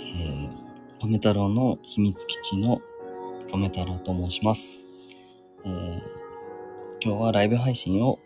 [0.00, 2.80] えー、米太郎の秘密基地の
[3.52, 4.86] 米太郎と申します。
[5.64, 6.00] えー、
[7.04, 8.18] 今日はライブ配信を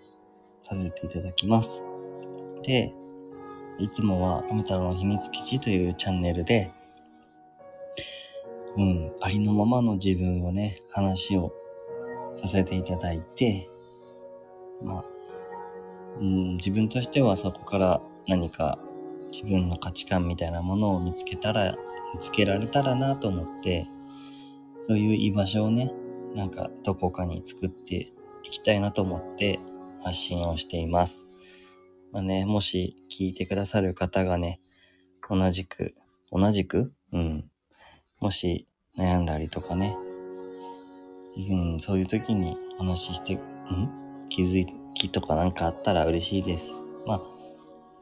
[0.62, 1.84] させていただきます。
[2.62, 2.94] で、
[3.80, 6.70] いつもは米太郎の秘密基地というチャンネルで、
[8.76, 11.52] うん、ありのままの自分をね、話を
[12.36, 13.68] させていただいて、
[14.82, 15.04] まあ、
[16.20, 18.78] うん、自分としてはそこから何か
[19.34, 21.74] 自分の価値観みたいなものを見つけたら、
[22.14, 23.88] 見つけられたらなと思って、
[24.80, 25.92] そういう居場所をね、
[26.36, 28.12] なんかどこかに作って
[28.44, 29.58] いきたいなと思って
[30.04, 31.28] 発信をしています。
[32.12, 34.60] まあね、もし聞いてくださる方がね、
[35.28, 35.96] 同じく、
[36.30, 36.92] 同じく？
[37.12, 37.50] うん。
[38.20, 39.96] もし悩んだりとかね、
[41.50, 43.40] うん、そういう時にお話して、ん？
[44.28, 44.64] 気づ
[44.94, 46.84] きとかなんかあったら嬉しいです。
[47.04, 47.20] まあ、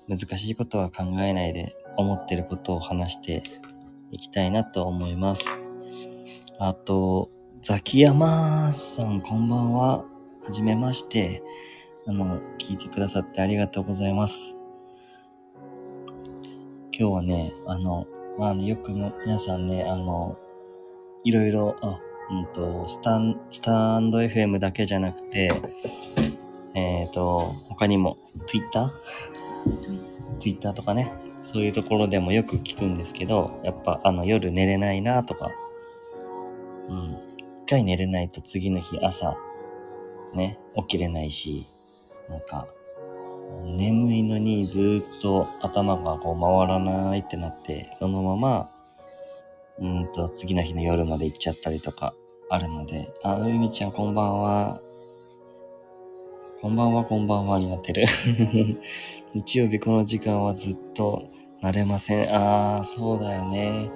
[0.08, 3.42] 難しいことは考えないで思ってることを話して
[4.10, 5.64] いきたいなと思います。
[6.58, 7.30] あと、
[7.62, 10.04] ザキヤマさんこんばんは。
[10.44, 11.42] はじめまして。
[12.06, 14.56] あの、聞いてくださってありがとうございます。
[16.98, 18.06] 今日はね、あの、
[18.38, 20.36] まあね、よくも皆さんね、あの、
[21.24, 25.52] いろいろ、あ、うんと、スタン、スタンド FM だけじゃなくて、
[26.74, 27.38] えっ、ー、と、
[27.68, 28.90] 他にも、Twitter?
[30.38, 35.50] Twitter とかね、そういうところでもよく聞くんですけど、やっぱあの夜寝れないなとか、
[36.88, 37.18] うん。
[37.38, 39.36] 一回寝れないと次の日朝、
[40.34, 41.66] ね、起きれないし、
[42.28, 42.66] なんか、
[43.64, 48.70] 眠いのにずっと頭がこう回らないってなって、そのまま、
[49.78, 52.14] うんと次の日の夜まで行っちゃったりとか
[52.50, 54.80] あるので、あ、うみちゃんこんばんは。
[56.62, 58.04] こんばんは、こんばんはになってる。
[59.34, 61.28] 日曜日この時間はずっと
[61.60, 62.32] 慣れません。
[62.32, 63.90] ああ、そうだよね。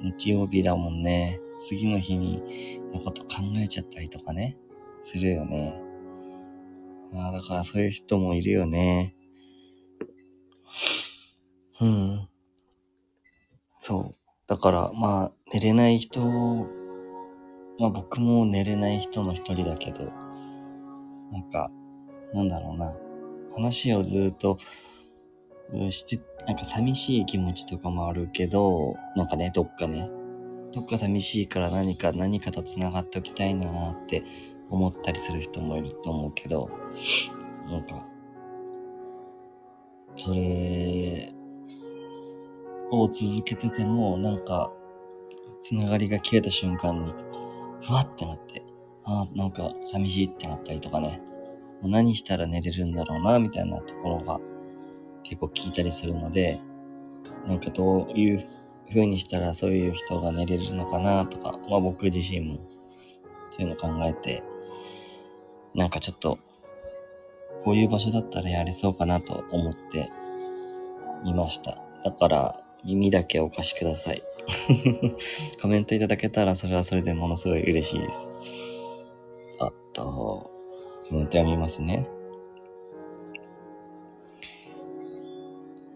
[0.00, 1.38] 日曜日だもんね。
[1.60, 2.40] 次の日に
[2.94, 4.56] のこと考えちゃったりとかね。
[5.02, 5.78] するよね。
[7.12, 9.14] ああ、だからそういう人もいるよね。
[11.82, 12.28] うん。
[13.80, 14.14] そう。
[14.46, 16.24] だから、まあ、寝れない人、
[17.78, 20.10] まあ僕も寝れない人の一人だけど、
[21.32, 21.70] なんか、
[22.32, 22.96] なんだろうな。
[23.54, 24.58] 話をずっと
[25.88, 30.10] して、なんか寂しい気持ちとかもあるけど、なんかね、どっかね、
[30.72, 34.22] どっか寂しいから何か何かと繋がっておきたいなって
[34.70, 36.70] 思ったりする人もいると思うけど、
[37.68, 38.06] なんか、
[40.16, 41.32] それ
[42.90, 44.72] を続けてても、なんか、
[45.62, 47.12] 繋がりが切れた瞬間に、
[47.80, 48.62] ふわってなって、
[49.06, 51.20] あ、なんか寂しいってなったりとかね、
[51.80, 54.40] もう何したら寝れるんだろうな、みたいなところが
[55.22, 56.60] 結構聞いたりするので、
[57.46, 58.48] なんかどういう
[58.88, 62.58] 風にしたらそういう人が寝れるのかなとか、まあ僕自身も
[63.50, 64.42] そういうの考えて、
[65.74, 66.38] なんかちょっと、
[67.62, 70.10] こういう場所だったらやれそうかなと思って
[71.24, 71.82] みました。
[72.04, 74.22] だから、耳だけお貸しください。
[75.60, 78.75] コメントいただけたらそれはそれでものすごい嬉しいです。
[79.60, 80.50] あと、
[81.08, 82.08] コメント読みますね。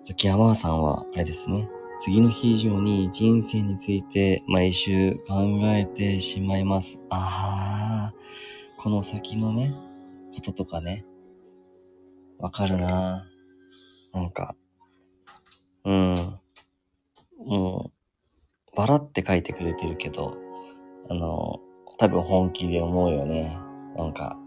[0.05, 1.69] 崎山さんは、あれですね。
[1.97, 7.03] 次の日以上に人生について毎週考えてしまいます。
[7.11, 8.15] ああ、
[8.79, 9.71] この先のね、
[10.35, 11.05] こととかね、
[12.39, 13.27] わかるな
[14.15, 14.57] なんか、
[15.85, 16.17] うん、
[17.45, 17.91] も
[18.75, 20.37] う、笑って書いてくれてるけど、
[21.11, 21.61] あの、
[21.99, 23.57] 多分本気で思うよね。
[23.97, 24.39] なんか、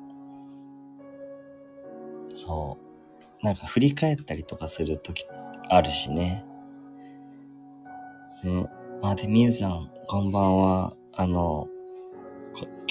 [2.34, 2.78] そ
[3.42, 3.46] う。
[3.46, 5.26] なんか振り返ったりとかするとき
[5.70, 6.46] あるしね。
[8.44, 8.66] ね。
[9.02, 10.96] あ、で、みゆさん、こんばんは。
[11.14, 11.68] あの、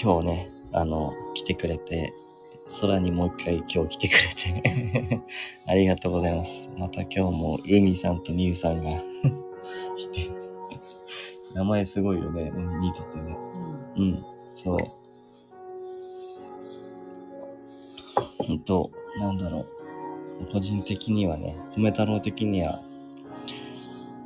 [0.00, 2.12] 今日ね、あの、来てくれて、
[2.80, 5.22] 空にもう一回今日来てくれて
[5.66, 6.70] ありがとうございます。
[6.78, 8.90] また今日も、海さんとみゆさんが
[9.96, 10.30] 来て
[11.54, 12.50] 名前すごいよね。
[12.80, 13.36] 似ててね。
[13.96, 14.24] うん、うん、
[14.62, 14.78] そう。
[18.46, 19.66] ほんと、なんだろう。
[20.52, 22.80] 個人的にはね、米太郎的には、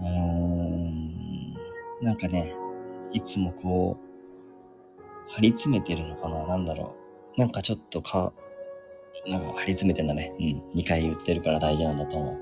[0.00, 1.54] うーん、
[2.02, 2.54] なんかね、
[3.12, 4.02] いつもこう、
[5.30, 6.46] 張り詰めてるのかな？
[6.46, 6.94] なんだろ
[7.36, 7.40] う。
[7.40, 8.34] なんかちょっとか、
[9.26, 10.34] なんか張り詰めてんだね。
[10.38, 10.62] うん。
[10.78, 12.38] 2回言ってるから大事なんだと思う。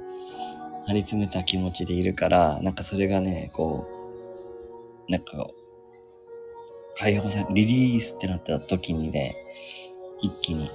[0.87, 3.87] 張り詰めた気持ちでいるから、なんかそれがね、こ
[5.09, 5.47] う、なんか、
[6.97, 9.35] 解放され、リリースってなった時にね、
[10.23, 10.71] 一気に、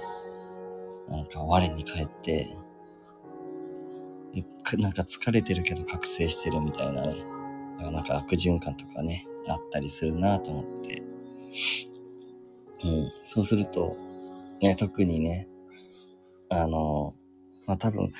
[1.08, 2.56] なんか我に返って、
[4.78, 7.14] なんか疲れてるけど覚醒してるみたいなね、
[7.78, 11.02] なんか悪循環とかね、あったりするなと思って。
[12.84, 13.12] うん。
[13.22, 13.96] そうすると、
[14.60, 15.48] ね、特にね、
[16.48, 17.14] あの、
[17.66, 18.12] まあ、多分、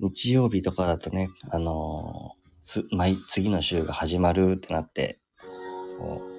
[0.00, 5.20] 日曜日とかだとね、あの、つ、毎、次の週が始まるってなって、
[5.98, 6.37] こう、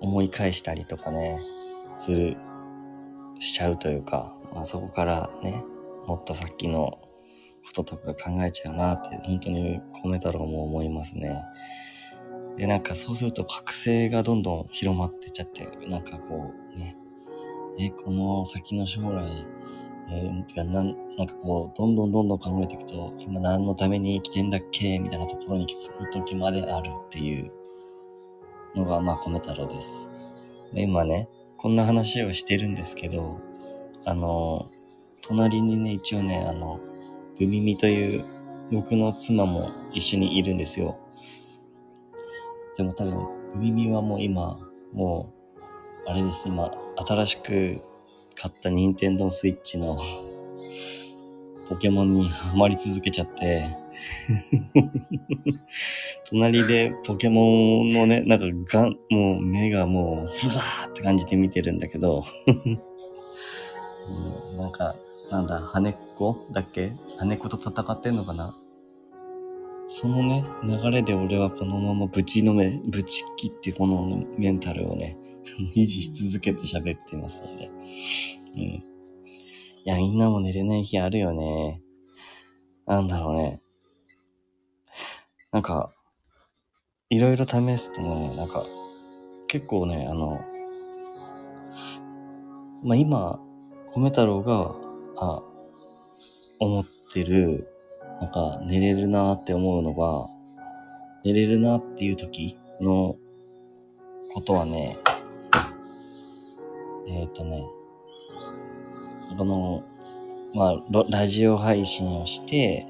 [0.00, 1.40] 思い返したりとかね、
[1.96, 2.36] する、
[3.38, 5.64] しちゃうというか、まあ、そこからね、
[6.06, 6.98] もっと先の
[7.66, 11.42] こととか考えちゃうなって、本当に米太郎も思いますね。
[12.56, 16.96] で、なんかそうすると覚醒がどんどん広まってっちゃって、なんかこうね、
[17.78, 19.24] え、この先の将来、
[20.10, 27.52] えーてかなん、なんかこう、どんどんどんどん考えていくと、今何のために生きてんだっけみたいなところに気づく時まであるっていう
[28.74, 30.12] のが、まあ、米太郎です。
[30.74, 33.40] 今ね、こんな話をしてるんですけど、
[34.04, 34.70] あの、
[35.22, 36.80] 隣にね、一応ね、あの、
[37.38, 38.24] グミミという
[38.72, 40.98] 僕の妻も一緒にいるんですよ。
[42.76, 43.14] でも多分、
[43.52, 44.58] グミミはもう今、
[44.92, 45.32] も
[46.06, 47.82] う、あれです、今、新しく
[48.34, 49.98] 買った任天堂スイッチの
[51.68, 53.66] ポケモンにハマり続けちゃって、
[56.30, 58.44] 隣でポケモンのね、なんか
[58.78, 62.50] ガン、もう目がもうスガーって感じで見てるんだけど、う
[64.54, 64.94] んなんか、
[65.30, 66.92] なんだ、羽根っ子だっけ？
[67.18, 68.56] 羽っ子と戦ってんのかな？
[69.86, 75.16] そのね、流れで俺はこのままぶちのめ、ぶち切ってこのメンタルをね、
[75.74, 77.70] 維持し続けて喋ってますので。
[78.54, 78.60] うん。
[78.60, 78.82] い
[79.84, 81.80] や、みんなも寝れない日あるよね。
[82.86, 83.60] なんだろうね。
[85.52, 85.94] なんか、
[87.10, 88.66] いろいろ試すとね、なんか、
[89.46, 90.44] 結構ね、あの、
[92.84, 93.40] まあ、今、
[93.94, 94.74] 米太郎が、
[95.16, 95.42] あ、
[96.58, 97.66] 思ってる、
[98.20, 100.28] なんか、寝れるなーって思うのが、
[101.24, 103.16] 寝れるなっていう時の
[104.34, 104.98] ことはね、
[107.08, 107.64] えっ、とね、
[109.38, 109.82] この、
[110.54, 112.86] まあ、ラジオ配信をして、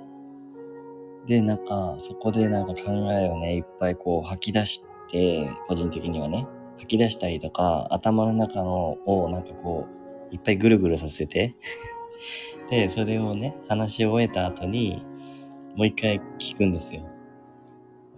[1.28, 6.46] で、なんか、そこでなんか考えをね、いっぱいこう吐き出して、個人的にはね、
[6.78, 9.86] 吐き出したりとか、頭の中のをなんかこ
[10.30, 11.54] う、いっぱいぐるぐるさせて、
[12.70, 15.04] で、それをね、話し終えた後に、
[15.76, 17.02] もう一回聞くんですよ。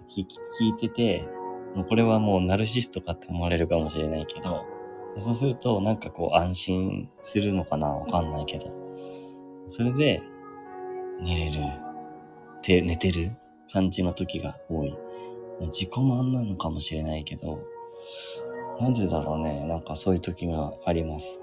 [0.08, 1.28] 聞いてて、
[1.74, 4.64] もうこれはもうナルシストかって思われるかもしれないけど、
[5.16, 7.88] そうするとなんかこう安心するのかな？
[7.88, 8.72] わかんないけど。
[9.68, 10.20] それで、
[11.20, 11.89] 寝れる。
[12.62, 13.32] て、寝てる
[13.72, 14.96] 感じの時が多い。
[15.66, 17.60] 自己満なのかもしれないけど、
[18.80, 19.64] なんでだろうね。
[19.66, 21.42] なんかそういう時があります。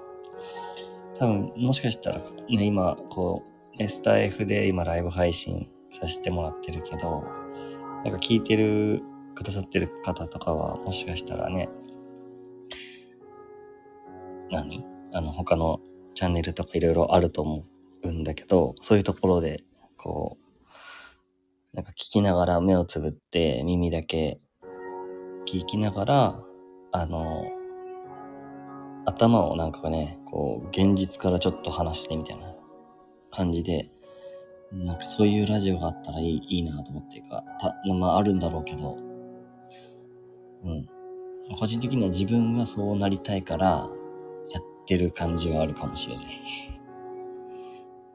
[1.19, 3.43] 多分、もしかしたら、ね、今、こ
[3.75, 7.23] う、ねスタ F で今ライブ配信させてもらってるけど、
[8.03, 9.03] なんか聞いてる、
[9.35, 11.69] くださってる方とかは、もしかしたらね、
[14.49, 14.83] 何？
[15.13, 15.79] あの、他の
[16.15, 17.61] チャンネルとかいろいろあると思
[18.03, 19.63] うんだけど、そういうところで、
[19.95, 20.46] こう、
[21.77, 24.39] なんか聞きながら目をつぶって耳だけ
[25.45, 26.39] 聞きながら、
[26.91, 27.45] あの、
[29.05, 32.55] 頭をなんかね、こう、現実からちょっと離してみたいな
[33.29, 33.91] 感じで、
[34.71, 38.97] なんかそういうラジオがあったらいいいいなと思っていうか、たまああるんだろうけど、
[40.63, 40.89] うん。
[41.59, 43.87] 個人的には自分がそうなりたいから、
[44.49, 46.25] やってる感じはあるかもしれない。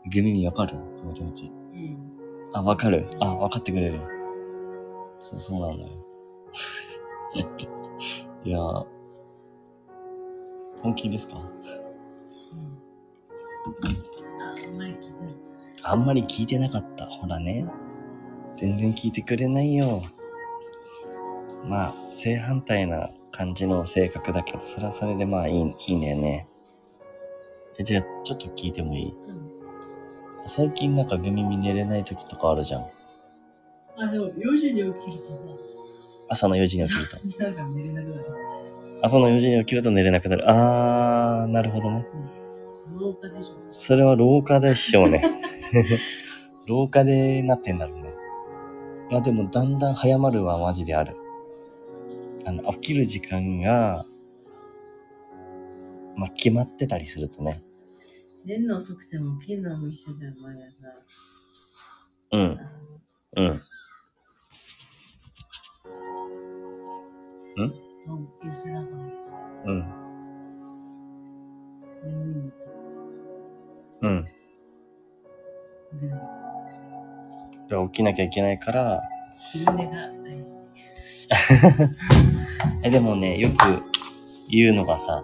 [0.12, 0.76] グミにわかる？
[0.98, 1.61] この気持ち。
[2.52, 2.56] うん。
[2.56, 4.00] あ、わかるあ、わかってくれる。
[5.20, 5.90] そう、そうなんだよ。
[8.44, 8.86] いやー
[10.82, 11.36] 本気ですか？
[11.36, 11.40] あ
[14.68, 15.34] んまり聞いてない。
[15.84, 17.06] あんまり聞いてなかった。
[17.06, 17.66] ほらね。
[18.56, 20.02] 全然聞いてくれないよ。
[21.64, 26.48] まあ、正反対な感じの性格だけど、それはそれでまあいい、いいんだよね。
[27.78, 29.14] え、じゃあ、ちょっと聞いてもいい？
[29.28, 29.41] うん。
[30.46, 32.82] 最近なんかグミミ寝れない時とかあるじゃん。
[32.82, 35.42] あ、でも4時に起きるとさ、
[36.28, 37.44] 朝の4時に起きると。
[37.44, 38.26] なんか寝れなくなる。
[39.02, 40.44] 朝の4時に起きると寝れなくなる。
[40.48, 42.06] あー、なるほどね。
[42.98, 43.56] 廊下でしょ。
[43.72, 45.22] それは廊下でしょうね。
[46.66, 48.10] 廊下でなってんだろうね。
[49.10, 51.16] いや、でもだんだん早まるはマジである。
[52.46, 54.04] あの、起きる時間が、
[56.16, 57.62] まあ、決まってたりするとね。
[58.44, 60.88] 寝るの遅くても起きるのも一緒じゃん、毎朝。
[62.32, 62.58] うん、
[63.36, 63.62] うん。
[68.04, 69.14] そう、一緒だからさ、
[69.64, 69.78] うん、
[72.02, 72.56] 眠いのと
[74.00, 74.24] うん。
[74.24, 76.22] 起きるのが
[77.68, 79.02] で起きなきゃいけないから、
[79.38, 79.92] 昼寝が
[80.24, 80.56] 大事。
[82.82, 83.84] え、でもね、よく
[84.50, 85.22] 言うのがさ、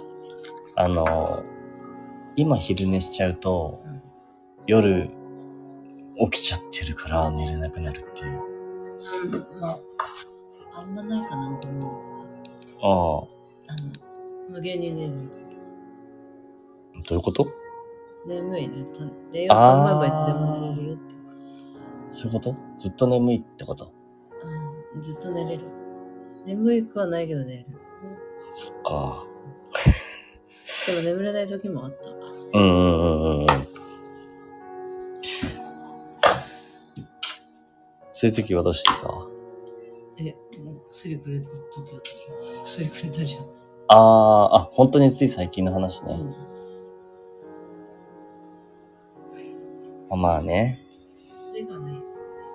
[0.76, 1.42] あの、
[2.38, 4.02] 今昼寝しちゃうと、うん
[4.66, 5.08] 夜
[6.18, 8.42] 起きちゃってるから寝れなくなるっていう。
[9.24, 9.78] うんまあ、
[10.74, 12.02] あんまないかな、僕の
[12.82, 13.28] ああ、ど
[13.68, 15.12] あの、無限に寝る。
[17.10, 17.48] ういうこと？
[18.26, 19.00] 眠い、ずっと。
[19.32, 21.14] 寝ようと思えばいつでも寝れるよって。
[22.10, 22.56] そういうこと？
[22.76, 23.90] ずっと眠いってこと？
[24.94, 25.64] うん、ずっと寝れる。
[26.44, 27.66] 眠いくはないけど寝れる。
[28.50, 29.24] そっか。
[30.86, 32.17] でも眠れない時もあった。
[32.52, 33.46] うんうんうんうんうん。
[38.12, 39.08] そういう時はどうしてた？
[40.18, 41.56] え、もう薬くれた時
[41.92, 42.00] は
[42.64, 43.42] 薬くれたじゃん。
[43.88, 46.14] ああ、あ、本当につい最近の話ね。
[46.14, 46.34] うん。
[50.10, 50.82] あまあね。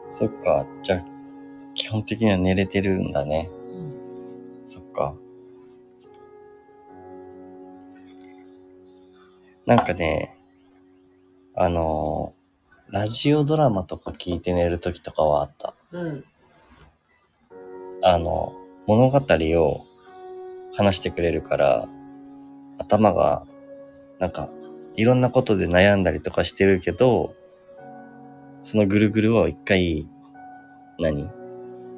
[0.10, 0.66] そっか。
[0.84, 1.06] じゃあ、
[1.74, 3.50] 基本的には寝れてるんだね。
[3.70, 3.94] うん。
[4.66, 5.16] そっか。
[9.66, 10.38] なんかね、
[11.56, 12.44] あのー
[12.94, 15.74] ラジオドラマとか聞いて寝るときとかはあった。
[15.94, 16.24] うん。
[18.04, 18.54] あの、
[18.86, 19.86] 物語を
[20.76, 21.88] 話してくれるから、
[22.78, 23.48] 頭が、
[24.20, 24.48] なんか、
[24.96, 27.34] いろんなことで悩んだりとかしてるけど、
[28.62, 30.08] そのぐるぐるを一回、
[31.00, 31.32] 何？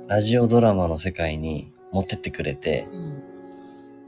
[0.08, 3.24] ラジオドラマの世界に持ってってくれて、うん。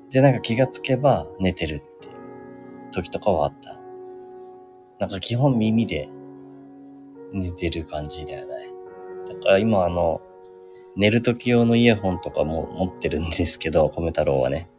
[0.10, 1.82] で、なんか気がつけば寝てる
[2.92, 3.80] 時とかはあった。
[5.00, 6.10] なんか基本耳で
[7.34, 8.56] 寝てる感じだよね。
[9.30, 10.22] だから今あの、
[10.96, 14.70] 寝る時用のイヤホンとかも持ってるんですけど、米太郎はね。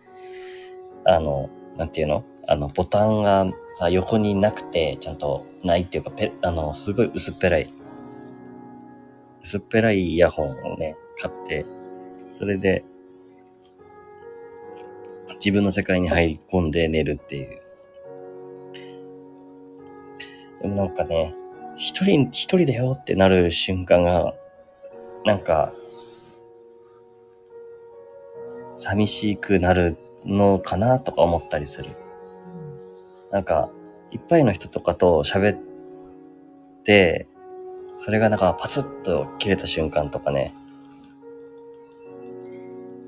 [1.04, 2.24] あの、なんていうの？
[2.48, 7.72] あの、ボタンがさ、横になくて、ちゃんとないっていうか、ペあの、すごい薄っぺらい、
[9.42, 11.64] 薄っぺらいイヤホンをね、買って、
[12.32, 12.84] それで、
[15.32, 17.60] 自分の世界に入り込んで寝るっていう。
[20.62, 21.34] でもなんかね、
[21.76, 24.34] 一人、一人だよってなる瞬間が、
[25.24, 25.72] なんか、
[28.74, 31.90] 寂しくなるのかなとか思ったりする。
[33.30, 33.70] なんか、
[34.10, 35.58] いっぱいの人とかと喋っ
[36.84, 37.26] て、
[37.96, 40.54] それがなんかパツッと切れた瞬間とかね、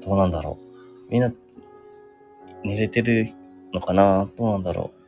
[0.05, 0.59] どうなんだろ
[1.09, 1.13] う。
[1.13, 1.33] みんな、
[2.63, 3.27] 寝れてる
[3.73, 4.29] のかな？
[4.37, 5.00] どうなんだろう。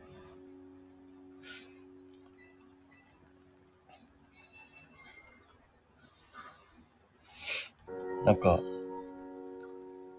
[8.25, 8.59] なんか、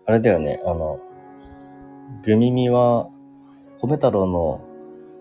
[0.07, 1.01] あれだよね、あの、
[2.23, 3.09] グミミは、
[3.81, 4.61] 米太郎の、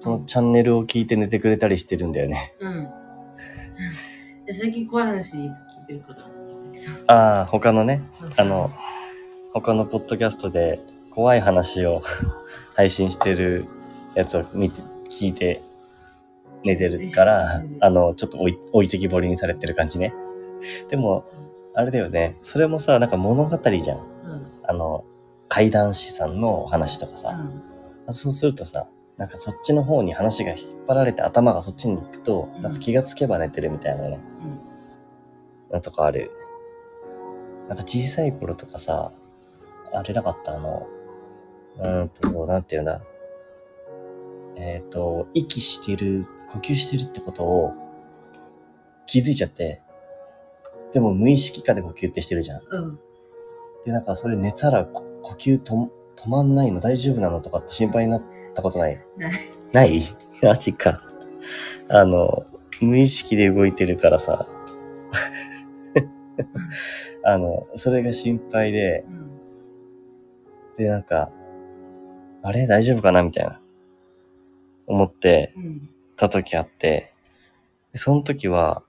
[0.03, 2.53] このチャンネルを聞いて寝てくれたりしてるんだよね。
[2.59, 2.89] うん。
[4.45, 5.51] で最近怖い話聞い
[5.87, 6.33] てるから。
[7.07, 8.01] ああ、他のね、
[8.37, 8.69] あの、
[9.53, 10.79] 他のポッドキャストで
[11.11, 12.01] 怖い話を
[12.75, 13.65] 配信してる
[14.15, 15.61] やつを見聞いて
[16.63, 20.13] 寝てるから、あの、ちょっと置い置いてきぼりにされてる感じね。
[20.89, 21.25] でも、
[21.75, 22.37] あれだよね。
[22.43, 23.97] それもさ、なんか物語じゃん。
[23.97, 24.47] うん。
[24.63, 25.03] あの、
[25.49, 27.29] 怪談師さんの話とかさ。
[28.07, 28.13] うん。
[28.13, 28.87] そうするとさ、
[29.17, 34.19] なんかそっちの方に話が引っ張られて頭がそっちに行くと、うんなんか気がつけば寝てるみたいなね。
[35.71, 36.31] なんとかあるよね。
[37.69, 39.11] なんか小さい頃とかさ、
[39.93, 40.55] あれなかった？
[40.55, 40.87] あの、
[41.77, 43.01] うーんと、なんていうんだ？
[44.55, 47.73] えっ、と、息してる、呼吸してるってことを
[49.05, 49.82] 気づいちゃって、
[50.93, 52.61] でも無意識化で呼吸ってしてるじゃん。
[52.69, 52.99] うん。
[53.85, 58.23] で、なんかそれ寝たらこ呼吸と止まんないの大丈夫なのとかって心配になっ
[58.53, 58.99] たことない？
[59.17, 59.33] ない。
[59.71, 60.01] ない？
[60.43, 61.01] マジか。
[61.89, 62.45] あの、
[62.81, 64.47] 無意識で動いてるからさ。
[67.25, 69.31] あの、それが心配で、うん。
[70.77, 71.31] で、なんか、
[72.41, 72.67] あれ？
[72.67, 73.23] 大丈夫かな？
[73.23, 73.61] みたいな。
[74.87, 75.89] 思ってうん。
[76.17, 77.13] た時あって、
[77.93, 78.83] でその時は、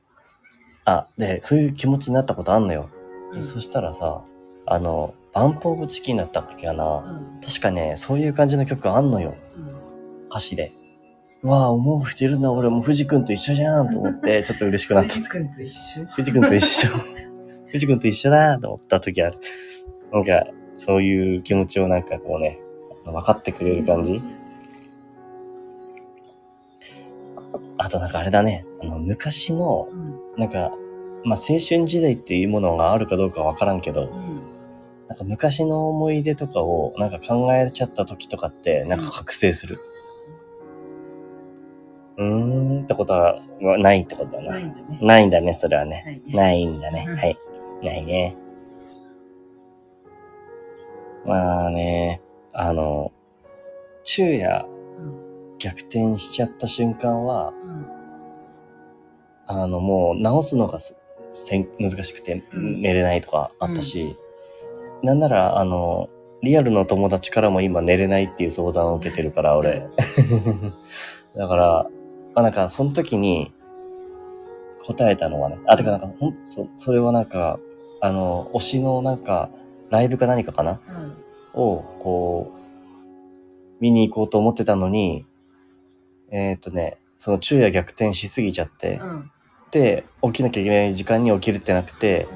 [0.84, 2.90] あ、で、そういう気持ちになったことあんのよ。
[3.32, 4.24] でそしたらさ、
[4.66, 6.98] あの、バンプオブチキンだったっけかな。
[6.98, 7.40] うん。
[7.40, 9.34] 確かね、そういう感じの曲あんのよ。
[9.56, 10.26] うん。
[10.28, 10.72] 歌詞で。
[11.42, 15.10] うわぁ、思うしてるな、俺も藤君と一緒じゃんと思って、 ちょっと嬉しくなった。
[15.10, 16.04] 藤君と一緒？
[16.06, 16.88] 藤君と一緒。
[17.68, 19.38] 藤君と一緒だと思った時ある。
[20.12, 22.60] なんか、そういう気持ちをなんかこうね、
[23.04, 24.22] 分かってくれる感じ。
[27.76, 30.13] あとなんかあれだね、あの、昔の、うん。
[30.36, 30.72] なんか、
[31.24, 34.42] まあ、青春時代っていうものがあるかどうかわからんけど、うん。
[35.08, 39.78] なんか昔の思い出とかをなんか考えちゃった時とかって、なんか覚醒する。
[42.16, 44.52] うーんってことはないってことだな。
[44.52, 44.98] ないんだね。
[45.00, 46.22] ないんだね、それはね。
[46.28, 47.06] ないんだね。
[47.08, 47.38] うんはい。
[47.82, 48.36] ないね。
[51.26, 52.22] まあね、
[52.52, 53.12] あの、
[54.02, 54.66] 昼夜
[54.98, 55.58] うん。
[55.58, 58.03] 逆転しちゃった瞬間は、うん。
[59.46, 60.96] あの、もう直すのがす
[61.32, 64.16] せん難しくてうん寝れないとかあったし、
[65.02, 66.08] なんなら、あの、
[66.42, 69.88] リアルの友達からも今寝れないっていう相談を受けてるから、俺。
[71.36, 71.86] だから、
[72.34, 73.52] あ、なんか、その時に
[74.86, 77.58] 答えたのはね、あ、てかなんか、ほん、そ、それはなんか、
[78.00, 79.50] あの、推しのなんか、
[79.90, 80.80] ライブか何かかな？
[81.54, 81.62] うん。
[81.62, 82.60] を、こう、
[83.80, 85.24] 見に行こうと思ってたのに、
[86.30, 89.30] えっ、とね、その昼夜逆転しすぎちゃって、うん。
[89.74, 92.28] で、起きなきゃいけない時間に起きれてなくて、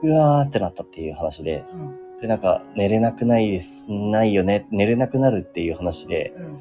[0.00, 2.20] うわーってなったっていう話で、うん。
[2.20, 6.56] で、なんか、寝れなくないです、ないよね、寝れなくなるっていう話で、うん。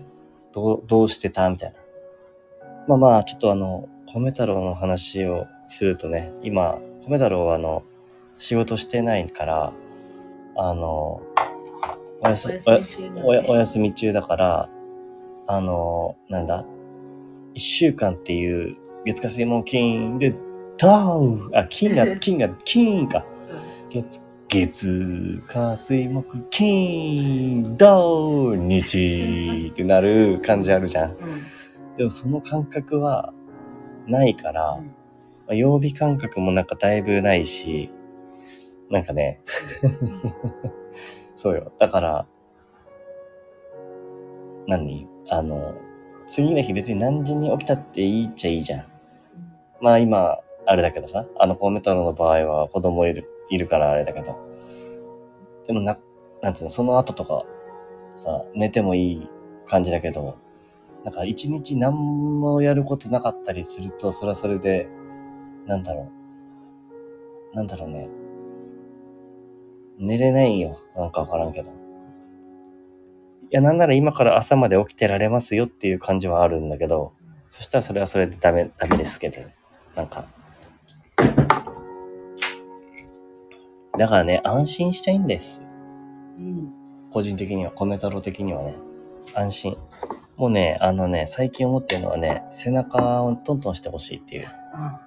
[0.54, 1.78] どう、どうしてたみたいな。
[2.88, 7.84] まあまあ、ちょっとあの、米太郎の話をするとね、今、米太郎はあの、
[8.40, 9.74] 仕事してないから、
[10.56, 11.22] あの、
[12.24, 14.70] おやすお休み中だねおやお休み中だから、
[15.46, 16.66] あの、なんだ、
[17.54, 20.32] 一週間っていう月火水木金で、
[20.78, 23.24] ドーンあ、金が、 金が、金か。
[23.92, 24.20] 月、
[24.50, 31.12] 月、火、水、木、金、土、日ってなる感じあるじゃん。
[31.12, 31.18] うん。
[31.98, 33.34] でもその感覚は
[34.08, 34.86] ないから、うん。
[34.86, 34.92] ま
[35.50, 37.92] あ曜日感覚もなんかだいぶないし、
[38.90, 39.42] なんかね、
[41.36, 41.72] そうよ。
[41.80, 42.28] だから、
[44.68, 45.08] 何？
[45.30, 45.74] あの、
[46.28, 48.95] 次の日別に何時に起きたっていいっちゃいいじゃん。
[49.82, 54.38] まあ今、あれだけどさ、あの、コウメ太郎の場合は子供いる、いるからあれだけど。
[55.68, 55.98] でもな、
[56.42, 57.46] なんつうの、その後とか、
[58.16, 59.30] さ、寝てもいい
[59.68, 60.38] 感じだけど、
[61.04, 64.88] なんか一日何もやることなかったりすると、それはそれで、
[65.68, 66.10] なんだろ
[67.54, 67.56] う。
[67.56, 68.10] なんだろうね。
[69.98, 70.80] 寝れないよ。
[70.96, 71.70] なんかわからんけど。
[71.70, 71.74] い
[73.52, 77.14] や、なんなら今から朝まで起きてられますよっていう感じはあるんだけど、
[77.50, 79.40] そしたらそれはそれでダメ、ダメですけど。
[79.96, 80.26] なんか。
[83.98, 85.66] だからね、安心したいんです。
[86.38, 86.70] うん。
[87.12, 88.76] 個人的には、米太郎的にはね、
[89.34, 89.78] 安心。
[90.36, 94.48] もうね、あのね、最近思ってるのはね、背中をトントンしてほしいっていう。
[94.74, 95.00] あ、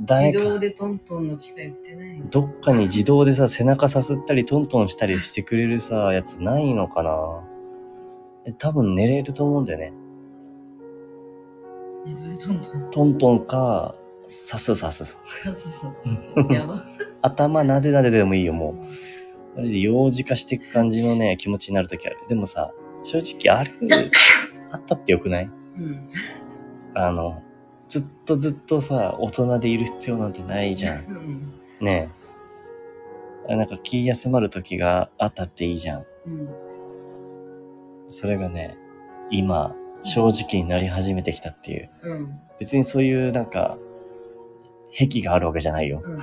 [0.00, 2.28] 誰か自動、でトントンの機械売ってないの？
[2.28, 7.44] どっかに自動でさ、背中さすったりトントンしたりしてくれるさ、やつないのかな？
[8.46, 9.92] え多分寝れると思うんだよね。
[12.16, 12.90] 自トントン。
[12.90, 13.94] トントンか、
[14.26, 15.04] さすさす。
[15.04, 15.92] そうそう
[16.42, 16.52] そう。
[16.52, 16.82] やば。
[17.22, 18.74] 頭なでなででもいいよ、も
[19.56, 19.58] う。
[19.58, 22.18] マジで幼児化していく感じのね、気持ちになるときある。
[22.28, 22.72] でもさ、
[23.04, 23.72] 正直ある、
[24.70, 25.44] あったってよくない？
[25.44, 26.08] うん。
[26.94, 27.42] あの、
[27.88, 31.04] ずっとずっとさ、大人でいる必要なんてないじゃん。
[31.06, 31.52] うん。
[31.80, 32.10] ね
[33.48, 33.56] え。
[33.56, 36.06] なんか気休まる時があったっていいじゃん。
[36.26, 36.48] うん。
[38.08, 38.76] それがね、
[39.30, 39.74] 今、
[40.08, 41.90] 正直になり始めてきたっていう。
[42.02, 42.40] うん。
[42.58, 43.78] 別にそういうなんか、
[44.92, 46.02] 癖があるわけじゃないよ。
[46.04, 46.18] うん。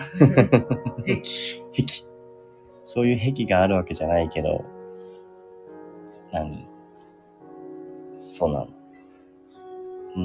[1.08, 2.04] え、癖。
[2.84, 4.66] そういう癖があるわけじゃないけど、
[6.32, 6.68] 何
[8.18, 8.68] そうなの。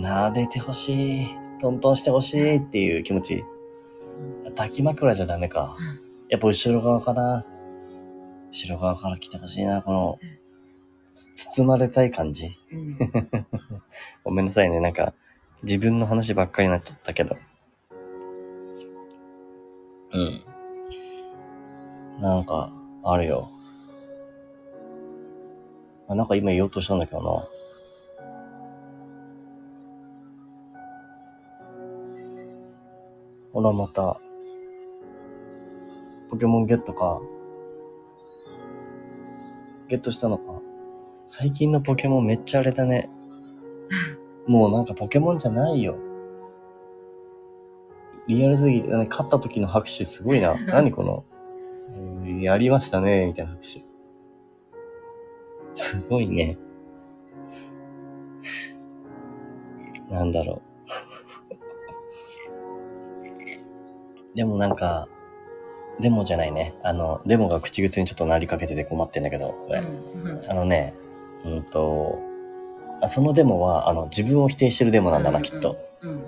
[0.03, 1.27] 撫でてほしい。
[1.61, 3.45] トントンしてほしいっていう気持ち。
[4.45, 5.77] 抱き枕じゃダメか。
[6.29, 7.45] やっぱ後ろ側かな。
[8.51, 10.40] 後ろ側から来てほしいな、この、つ
[11.35, 12.51] 包まれたい感じ？
[12.73, 12.99] うん。
[14.25, 15.13] ごめんなさいね、なんか、
[15.63, 17.37] 自分の話ばっかりになっちゃったけど。
[20.13, 20.43] うん。
[22.21, 22.71] なんか、
[23.03, 23.51] あるよ。
[26.09, 27.49] あなんか今言おうとしたんだけどな。
[33.53, 34.21] ほら、また、
[36.31, 37.21] ポケモンゲットか？
[39.89, 40.45] ゲットしたのか？
[41.33, 43.09] 最近のポケモンめっちゃあれだね。
[44.49, 45.97] もうなんかポケモンじゃないよ。
[48.27, 50.57] リアルすぎて、勝った時の拍手すごいな。
[50.67, 51.23] 何この、
[52.25, 53.81] えーやりましたね、みたいな拍手。
[55.73, 56.59] すごいね。
[60.11, 60.63] なんだろう。
[64.35, 65.07] でもなんか、
[66.01, 66.75] デモじゃないね。
[66.83, 69.81] あの、デモが口癖にちょっとなりかけてて困ってんだけど、これ。
[70.49, 70.93] あのね、
[71.45, 72.19] うんと、
[73.03, 75.79] あそのデモは、あの、自分を否定してるデモなんだな、きっと。。
[76.03, 76.23] うん。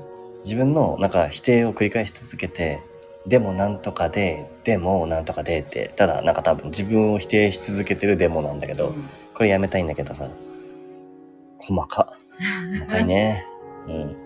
[0.44, 2.81] 自分の、なんか、否定を繰り返し続けて、
[3.27, 8.94] でもなんとかで、でもなんとかでって、ただ、なんか多分自分を否定し続けてるデモなんだけど、
[9.35, 10.29] これやめたいんだけどさ、
[11.59, 12.18] 細か。
[12.79, 13.46] 細かいね。
[13.87, 14.16] うん。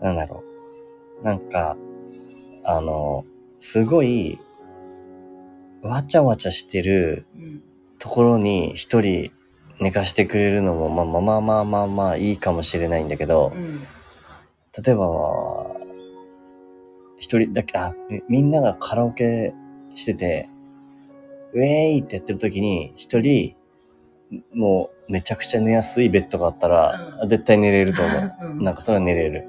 [0.00, 0.44] なんだろ
[1.20, 1.24] う。
[1.24, 1.76] なんか、
[2.64, 3.24] あの、
[3.60, 4.38] すごい、
[5.82, 7.62] わちゃわちゃしてるうん。
[8.06, 9.32] ところに一人
[9.80, 13.80] 寝かしてくれるのも、まあまあまあまあまあまあいいかもしれないんだけど、うん。
[14.80, 15.66] 例えば、
[17.18, 19.54] 一人だけ、あ、みみんながカラオケ
[19.96, 20.48] してて、
[21.52, 21.66] ウェー
[21.96, 23.56] イってやってる時に、一人、
[24.54, 28.32] もうめちゃくちゃ寝やすいベッドがあったら、うん絶対寝れると思う。
[28.54, 28.62] うん。
[28.62, 29.48] なんかそれは寝れる。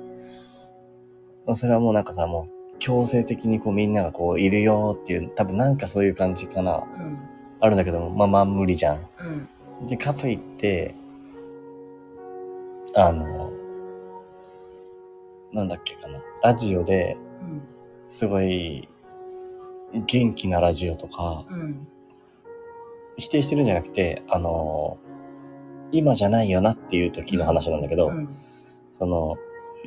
[1.54, 6.78] それはもうなんかさ、もう強制的にこうみんながこういるよっていう、多分なんかそういう感じかな。
[6.78, 7.37] うん。
[7.60, 9.08] あるんだけども、まあまあ無理じゃん。
[9.80, 9.88] うん。
[9.88, 10.96] で、かといって、
[12.96, 13.52] あの、
[15.54, 16.22] なんだっけかな。
[16.43, 17.62] ラジオでうん。
[18.10, 18.88] すごい
[20.06, 21.88] 元気なラジオとか、うん。
[23.17, 25.00] 否定してるんじゃなくて、あの、
[25.91, 28.30] 今じゃないよなっていう時の話なんだけど、うん。
[28.93, 29.38] その、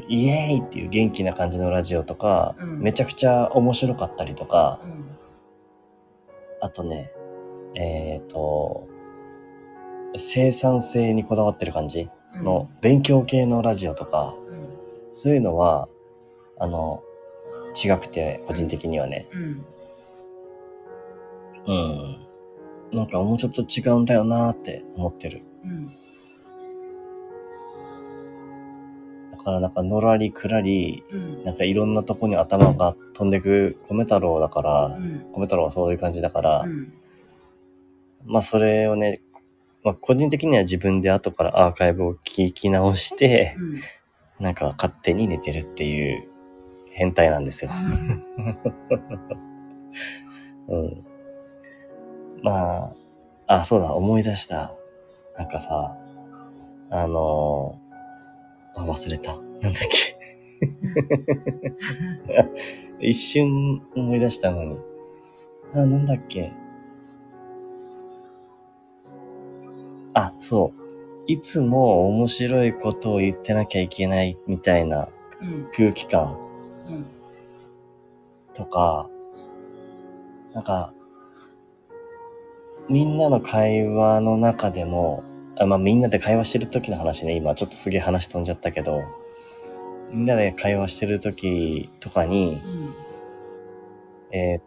[0.09, 5.17] イエーイっていう元気な感じのラジオとか、うんめちゃくちゃ面白かったりとか、うん。
[6.61, 7.11] あとね、
[7.75, 8.89] えっ、と、
[10.17, 12.45] 生産性にこだわってる感じうん。
[12.45, 14.69] の勉強系のラジオとか、うん。
[15.13, 15.89] そういうのは、
[16.59, 17.03] あの、
[17.83, 19.29] 違くて、個人的にはね。
[19.33, 19.65] うん。
[21.67, 22.21] うん。
[22.93, 25.43] なんかもうちょっと違うんだよなーって思ってる。
[25.65, 25.87] うん。
[29.33, 31.45] だからなんかのらりくらり、うん。
[31.45, 35.33] なんかいろんなとこに頭が飛んでく米太郎だから、うん。
[35.33, 36.93] 米太郎はそういう感じだから、うん。
[38.25, 39.21] まあそれをね、
[39.83, 43.81] まあ個人的には自分で後からアーカイブを聞き直して、うん。
[44.41, 46.29] なんか勝手に寝てるっていう
[46.91, 47.71] 変態なんですよ。
[50.69, 51.05] うん。
[52.43, 52.95] ま
[53.47, 54.75] あ、あ、そうだ、思い出した。
[55.37, 55.97] なんかさ、
[56.91, 59.37] あのー、あ、忘れた。
[59.37, 60.17] なんだっけ。
[63.07, 64.79] 一瞬思い出したのに。
[65.75, 66.53] あ、なんだっけ。
[70.15, 70.81] あ、そう。
[71.27, 75.09] いつも面白いことを言ってなきゃいけないみたいな
[75.41, 75.69] うん。
[75.73, 76.37] 空気感
[76.89, 77.07] うん。
[78.53, 79.09] とか、
[80.53, 80.93] なんか、
[82.89, 85.23] みんなの会話の中でも、
[85.59, 89.03] あまあみんなで会話してる時の話ね、今ちょっとすげえ話飛んじゃったけど、
[90.11, 92.95] みんなで会話してる時とかに、うん。
[94.33, 94.63] えーっ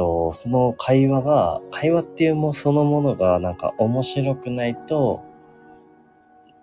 [0.00, 5.22] と、その会話が、会話っていうもそのものがなんか面白くないと、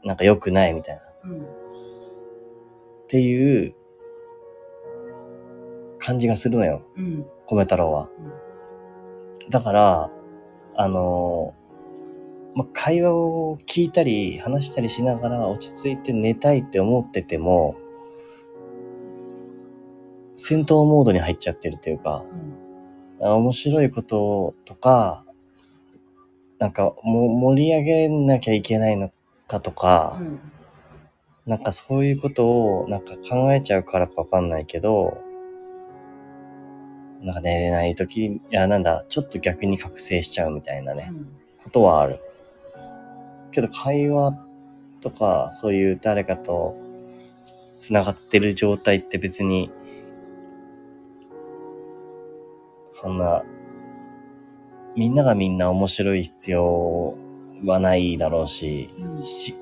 [0.04, 1.02] なんか良くないみたいな。
[1.30, 1.42] うん。
[1.44, 1.46] っ
[3.08, 3.76] ていう
[6.00, 7.28] 感じがするのよ、うん。
[7.46, 8.10] 米太郎は。
[9.52, 10.12] だから、
[10.76, 17.76] あのーまあ、会話を聞いたり話したりしながら落ち着いて寝たいって思ってても、
[20.36, 22.67] 戦闘モードに入っちゃってるというか、うん。
[23.22, 25.26] あ面白いこととか、
[26.60, 29.12] なんかも盛り上げなきゃいけないの
[29.48, 30.40] かとか、うん。
[31.46, 32.46] なんかそういうこと
[32.82, 35.18] をなんか考えちゃうからかわかんないけど、
[37.22, 41.12] なんか寝れない時、いやなんだ、ちょっと逆に覚醒しちゃうみたいなね、
[41.64, 42.20] ことはある。
[43.52, 44.38] けど会話
[45.02, 46.76] とか、そういう誰かと
[47.74, 49.72] 繋がってる状態って別に、
[52.90, 53.44] そんな、
[54.96, 57.16] みんながみんな面白い必要
[57.66, 58.90] はないだろうし、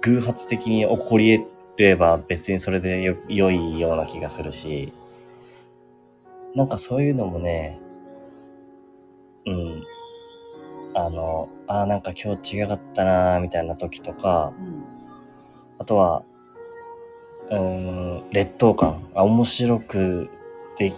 [0.01, 4.93] 偶発的に起こり得れば別にそれでよ良いような気がするし、
[6.55, 7.79] なんかそういうのもね、
[9.45, 9.83] うん、
[10.95, 14.83] あの、あーなんか今日違かったなーみたいな時とか、うん。
[15.77, 16.23] あとは、
[17.49, 20.29] うーん、劣等感、あ、面白く
[20.77, 20.95] でき、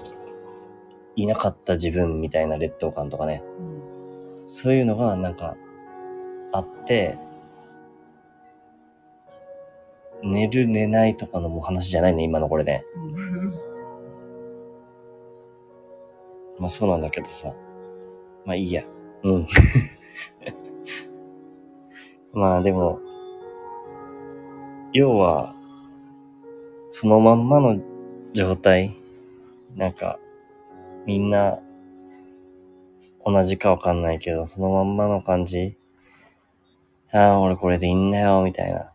[1.17, 4.47] いなかった自分みたいな劣等感とかね、うん。
[4.47, 5.57] そういうのがなんか
[6.53, 7.17] あって、
[10.23, 12.85] 寝る寝ないとかのもう話じゃないね、今のこれね。
[12.95, 13.51] うん。
[16.59, 17.51] まあそうなんだけどさ。
[18.45, 18.83] まあいいや。
[19.23, 19.47] うん。
[22.31, 22.99] まあでも、
[24.93, 25.55] 要は、
[26.89, 27.79] そのまんまの
[28.33, 28.95] 状態。
[29.75, 30.19] なんか、
[31.07, 31.57] みんな、
[33.25, 35.77] 同じかわかんないけど、そのまんまの感じ。
[37.13, 38.93] ああ、俺これでいいんだよ、みたいな。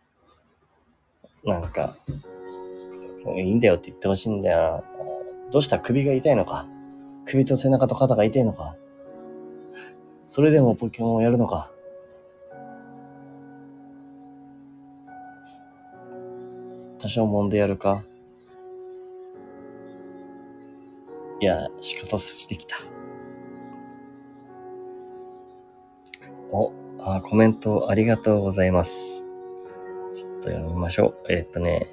[1.43, 1.95] なんか、
[3.35, 4.83] いいんだよって言ってほしいんだよな。
[5.51, 5.79] どうした？
[5.79, 6.67] 首が痛いのか？
[7.25, 8.75] 首と背中と肩が痛いのか？
[10.27, 11.71] それでもポケモンをやるのか？
[16.99, 18.03] 多少揉んでやるか？
[21.43, 22.77] いや、仕方してきた。
[26.53, 29.25] お、あ、コメントありがとうございます。
[30.13, 31.25] ちょっと読みましょう。
[31.29, 31.87] えーっとね。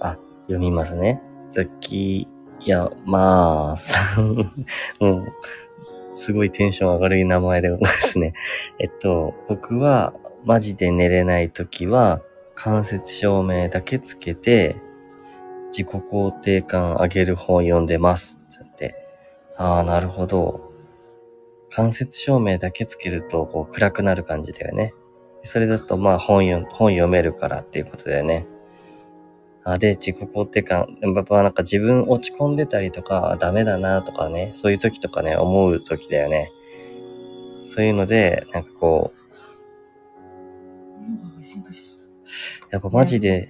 [0.00, 1.22] あ、読みますね。
[1.48, 2.28] ザキ
[2.60, 4.36] ヤマーさん。
[5.00, 5.32] もう、
[6.12, 8.34] すごいテンション上がる名前でございますね。
[8.78, 10.12] えっと、僕は、
[10.44, 12.22] マジで寝れないときは、
[12.54, 14.76] 間接照明だけつけて、
[15.66, 18.40] 自己肯定感上げる本読んでます。
[18.58, 18.94] だって。
[19.56, 20.72] ああ、なるほど。
[21.70, 24.92] 間接照明だけつけると、こう、暗くなる感じだよね。
[25.42, 28.46] それだと、まあ、本読、本読めるからっていうことだよね。
[29.64, 36.50] あで、自己肯定感、やっぱなんか自分落ち込んでたりとか、ダメだなとかね、そういう時とかね、思う時だよね。
[37.64, 39.21] そういうので、なんかこう、
[42.70, 43.48] やっぱマジで、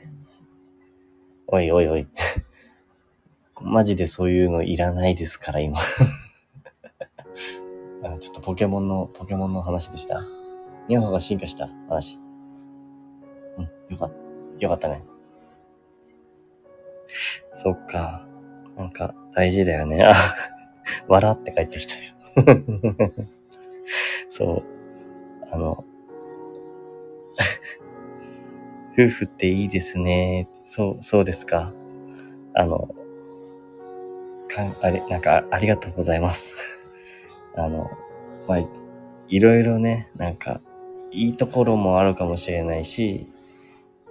[1.46, 2.06] おいおいおい。
[3.60, 5.78] マジでそういうのいらないですから、今。
[8.20, 10.22] ちょっとポケモンの、ポケモンの話でした。
[10.88, 12.18] ニャンハが進化した話。
[13.58, 14.16] うん、よかった。
[14.58, 15.02] よかったね。
[17.54, 18.26] そっか。
[18.76, 20.02] なんか、大事だよね。
[20.02, 20.14] あ、
[21.06, 22.14] 笑って帰ってきたよ。
[24.28, 24.62] そう。
[25.52, 25.84] あの、
[28.92, 30.48] 夫婦っていいですね。
[30.64, 31.72] そう、そうですか。
[32.54, 32.94] あの、
[34.48, 36.80] かん、あれ、なんか、ありがとうございます。
[37.56, 37.90] あの、
[38.46, 38.58] まあ、
[39.28, 40.60] いろいろね、なんか、
[41.10, 43.26] いいところもあるかもしれないし、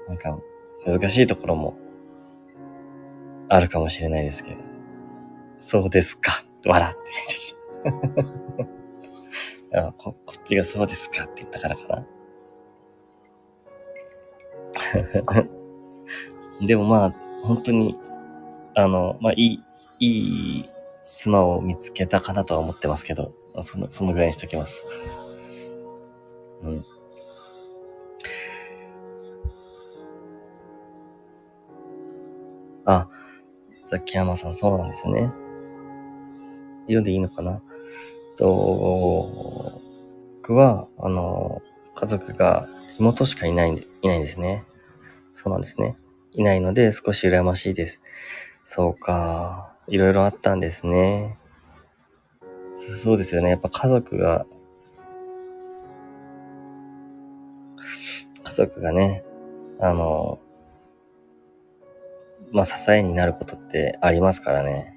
[0.08, 0.40] なんか、
[0.86, 1.76] 難しいところも、
[3.50, 4.58] あるかもしれないですけど。
[5.60, 6.44] そうですか。
[6.66, 7.02] 笑って。
[9.98, 12.06] ここっちがそうですかって言ったからかな。
[16.66, 17.98] でもまあ、本当に、
[18.76, 19.60] あの、まあ、い
[20.00, 20.70] い、いい
[21.04, 24.86] 妻を見つけたかなとは思ってますけど、その、そのぐらいにしときます。
[26.64, 26.86] うん。
[32.86, 33.08] あ、
[33.86, 35.32] ザキヤマさんそうなんですね。
[36.84, 37.62] 読んでいいのかな？
[38.38, 39.82] と、
[40.42, 41.62] 僕は、あの、
[41.96, 42.68] 家族が
[43.00, 44.66] 妹しかいないんで、いないんですね。
[45.34, 45.98] そうなんですね。
[46.34, 48.02] いないので少し羨ましいです。
[48.66, 49.76] そうか。
[49.88, 51.38] いろいろあったんですね。
[52.76, 53.50] そうですよね。
[53.50, 54.46] やっぱ家族が、
[58.44, 59.24] 家族がね、
[59.80, 60.40] あの、
[62.52, 64.94] まあ、支えになることってありますからね。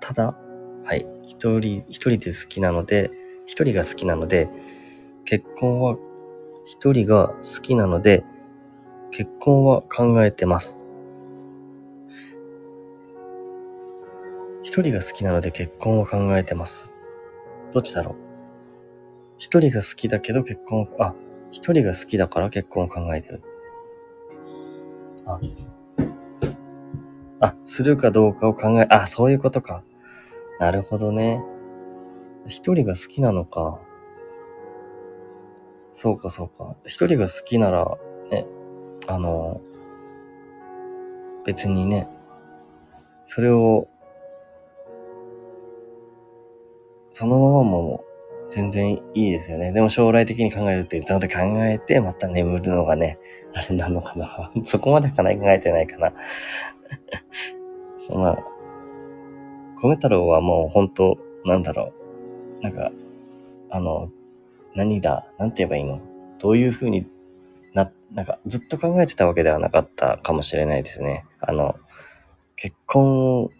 [0.00, 0.38] ただ、
[0.84, 1.06] はい。
[1.26, 3.10] 一人、一人で好きなので、
[3.46, 4.48] 一人が好きなので、
[5.24, 5.96] 結婚は、
[6.66, 8.24] 一人が好きなので、
[9.10, 10.84] 結婚は考えてます。
[14.62, 16.94] 一人が好きなので結婚を考えてます。
[17.72, 18.14] どっちだろう？
[19.38, 21.14] 一人が好きだけど結婚を、あ、
[21.50, 23.42] 一人が好きだから結婚を考えてる。
[25.26, 25.40] あ、
[27.40, 29.82] あ、するかどうかを考え、あ、そういうことか。
[30.58, 31.42] なるほどね。
[32.46, 33.80] 一人が好きなのか。
[35.94, 36.76] そうか、そうか。
[36.84, 37.98] 一人が好きなら、
[38.30, 38.46] ね、
[39.10, 39.60] あの、
[41.44, 42.08] 別にね、
[43.26, 43.88] それを、
[47.10, 48.04] そのままも
[48.48, 49.72] 全然いいですよね。
[49.72, 53.18] でも将来的に考えるって、ちゃんと考えて、また眠るのがね、
[53.52, 54.52] あれなのかな。
[54.64, 56.12] そこまで考えてないかな。
[57.98, 58.38] そ うまあ、
[59.82, 61.92] 米太郎はもう本当なんだろ
[62.60, 62.62] う。
[62.62, 62.92] なんか、
[63.70, 64.08] あの、
[64.76, 65.98] 何だ、なんて言えばいいの？
[66.38, 67.08] どういう風に
[68.12, 71.26] な、んかずっと考えてたわけではなかったかもしれないですね。
[71.40, 71.76] あの、
[72.56, 73.50] 結婚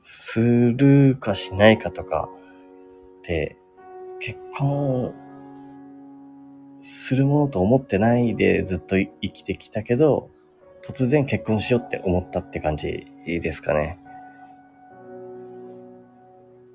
[0.00, 2.28] するかしないかとか
[3.20, 3.56] って、
[4.20, 5.14] 結婚
[6.80, 10.30] するものと思ってないでずっと生きてきたけど、
[10.86, 13.98] 突然結婚しようって思ったって感じですかね。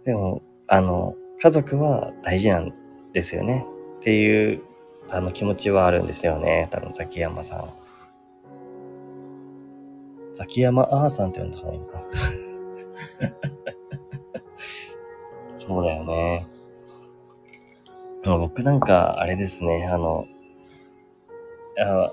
[0.06, 2.74] でも、あの、家族は大事なん
[3.12, 3.66] ですよね。
[3.98, 4.62] っていう、
[5.10, 6.68] あの気持ちはあるんですよね。
[6.72, 7.70] 多分、ザキヤマさん。
[10.34, 12.02] ザキヤマアーさんって呼んだ方がいいのか。
[15.58, 16.48] そうだよね。
[18.24, 20.26] 僕なんか、あれですね、あの、
[21.80, 22.12] あ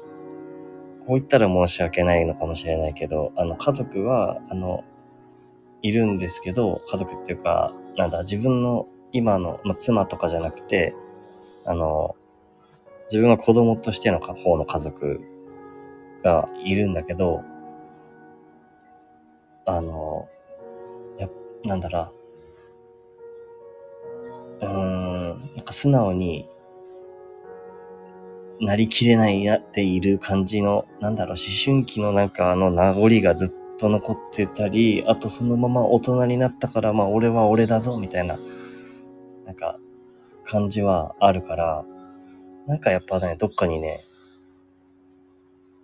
[1.00, 4.84] こう言ったら申し訳ないのかもしれないけど、あの、家族は、あの、
[5.82, 10.94] いるんですけど、家族っていうか、なんだ、自分の今の、まあ、妻とかじゃなくて、
[11.64, 12.14] あの、
[13.12, 15.20] 自分は子供としての方の家族
[16.24, 17.42] がいるんだけど、
[19.66, 20.30] あの、
[21.18, 21.28] や、
[21.62, 22.14] なんだろ
[24.62, 24.64] う。
[24.64, 26.48] うーん、なんか素直に
[28.58, 38.38] なりきれないなっている感じの、なんだろう、思春期のなんかあの名残がずっと残ってたり、あとそのまま大人になったから、まあ俺は俺だぞ、みたいな、
[39.44, 39.78] なんか、
[40.44, 41.84] 感じはあるから、
[42.66, 44.04] なんかやっぱね、どっかにね、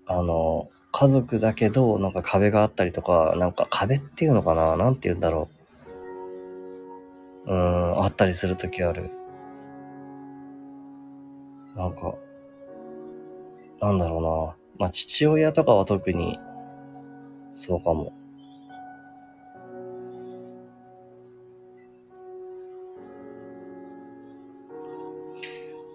[0.06, 5.48] あの、家族だけど、なんか壁があったりとか、なんか壁っていうのかななんて言うんだろ
[7.46, 7.50] う。
[7.50, 9.10] うーん、あったりするときある。
[11.76, 12.14] なんか、
[13.80, 14.56] なんだろうな。
[14.78, 16.38] まあ、父親とかは特に、
[17.50, 18.12] そうかも。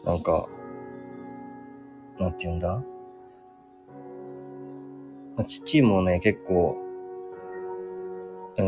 [0.06, 0.48] なんか、
[2.20, 2.84] なんて言うんだ、
[5.44, 6.78] 父もね、結構、
[8.58, 8.64] うー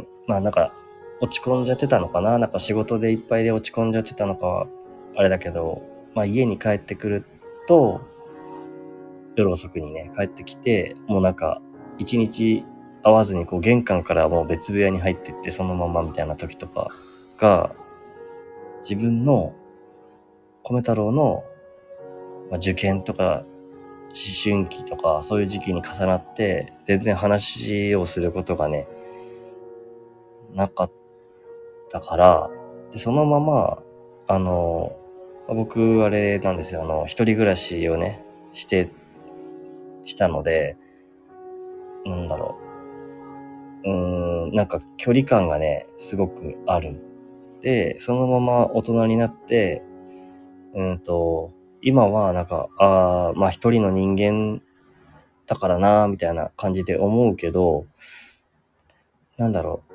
[0.00, 0.74] ん、まあなんか、
[1.20, 2.38] 落ち込んじゃってたのかな？
[2.38, 4.66] なんか仕事でいっぱいで落ち込んじゃってたのかは、
[5.14, 5.82] あれだけど、
[6.14, 7.24] まあ家に帰ってくる
[7.68, 8.00] と、
[9.36, 11.62] 夜遅くにね、帰ってきて、もうなんか、
[11.98, 12.64] 一日
[13.04, 16.90] 会わずにこう玄関からもう別部屋に入ってってそのままみたいな時とか
[17.38, 17.74] が、
[18.80, 19.54] 自分の
[20.64, 21.44] 米太郎の、
[22.52, 23.44] まあ、受験とか
[24.08, 28.86] 思春期とかそういう時期に重なって全然話をすることがね、
[30.54, 30.92] なかっ
[31.90, 32.50] たから、
[32.90, 33.82] でそのまま、
[34.28, 34.94] あの、
[35.48, 38.90] 僕あれなんですよ、あの、一人暮らしをね、して、
[40.04, 40.76] したので、
[42.04, 42.58] なんだろ
[43.84, 43.88] う。
[43.88, 47.00] うーん、なんか距離感がね、すごくある。
[47.62, 49.82] で、そのまま大人になって、
[50.74, 51.50] うんと、
[51.82, 54.62] 今はなんか、ああ、まあ一人の人間
[55.46, 57.86] だからな、みたいな感じで思うけど、
[59.36, 59.92] なんだろう。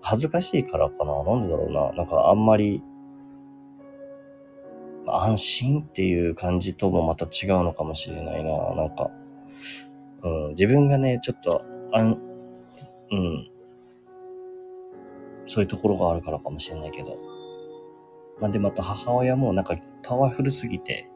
[0.00, 1.92] 恥ずかしいからかななんでだろうな。
[1.92, 2.82] なんかあんまり、
[5.06, 8.74] 安心っていう感じともまた違うのかもしれないな。
[8.76, 9.10] なんか、
[10.22, 12.18] うん、自分がね、ちょっと、あん、
[13.10, 13.50] うん、
[15.46, 17.33] そういうところがあるからかもしれないけど。
[18.40, 21.08] まあ、で、また母親もなんかパワフルすぎて、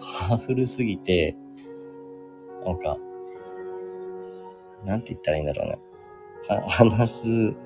[0.00, 1.36] パワフルすぎて、
[2.64, 2.96] なんか、
[4.84, 5.78] なんて言ったらいいんだろうね。
[6.48, 7.56] は、話す、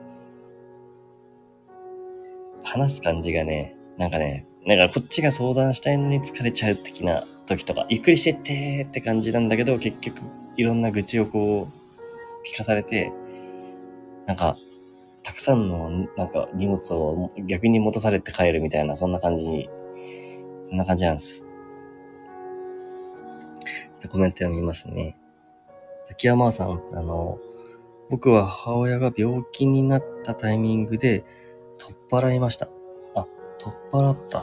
[2.63, 10.21] 話す感じがね、なんかね、なんかこっちが相談したいのに疲れちゃう的な時とか、ゆっくりしてってって感じなんだけど、結局
[10.57, 13.13] いろんな愚痴をこう、聞かされて、
[14.27, 14.57] なんか、
[15.23, 19.69] たくさんのなんか荷物を逆に戻されて帰るみたいな、そんな感じに、
[20.69, 21.43] そんな感じなんです。
[21.43, 21.47] ちょ
[23.99, 25.19] っとコメント読みますね。
[26.05, 27.39] 崎山さん、あの、
[28.09, 31.25] 僕は母親が病気になったタイミングで
[31.79, 32.69] 取っ払いました。
[33.15, 33.27] あ、
[33.59, 34.43] 取っ払った。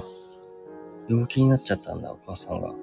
[1.09, 2.73] 病気になっちゃったんだ、お母さんが。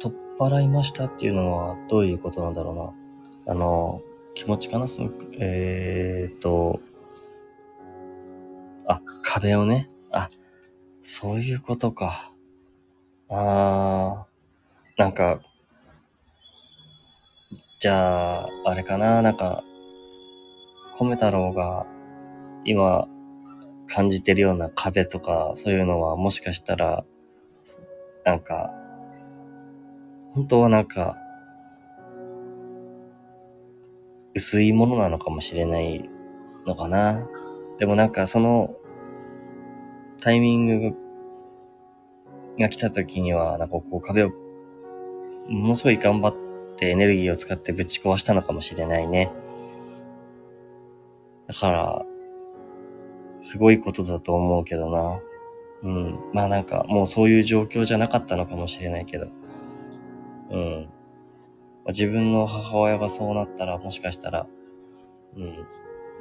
[0.00, 2.94] 取っ払いましたっていうのはどういうことなんだろ
[3.46, 3.52] うな。
[3.52, 4.02] あの、
[4.34, 4.88] 気持ちかな？
[4.88, 6.80] その、えーっと、
[8.86, 9.90] あ、壁をね。
[10.10, 10.28] あ、
[11.02, 12.32] そういうことか。
[13.28, 15.40] あー、なんか、
[17.78, 19.62] じゃあ、あれかななんか、
[20.98, 21.86] 米太郎が
[22.64, 23.06] 今
[23.86, 27.04] 感じてるような壁とか、そういうのはもしかしたら、
[28.24, 28.70] なんか、
[30.30, 31.16] 本当はなんか、
[34.38, 36.08] 薄いものなのかもしれない
[36.64, 37.26] のかな。
[37.78, 38.74] でもなんかその
[40.20, 40.96] タイミング
[42.58, 44.30] が来た時には、なんかこう壁を
[45.48, 46.36] ものすごい頑張っ
[46.76, 49.32] てエネルギーを使ってぶち壊したのかもしれないね。
[51.48, 52.06] だから、
[53.40, 55.20] すごいことだと思うけどな。
[55.82, 56.18] うん。
[56.32, 59.28] まあなんかもうそういう状況じゃなかったのかもしれないけど。
[60.50, 60.88] うん。
[61.88, 64.46] 自分の母親がそうなったらもしかしたら、
[65.36, 65.66] うん。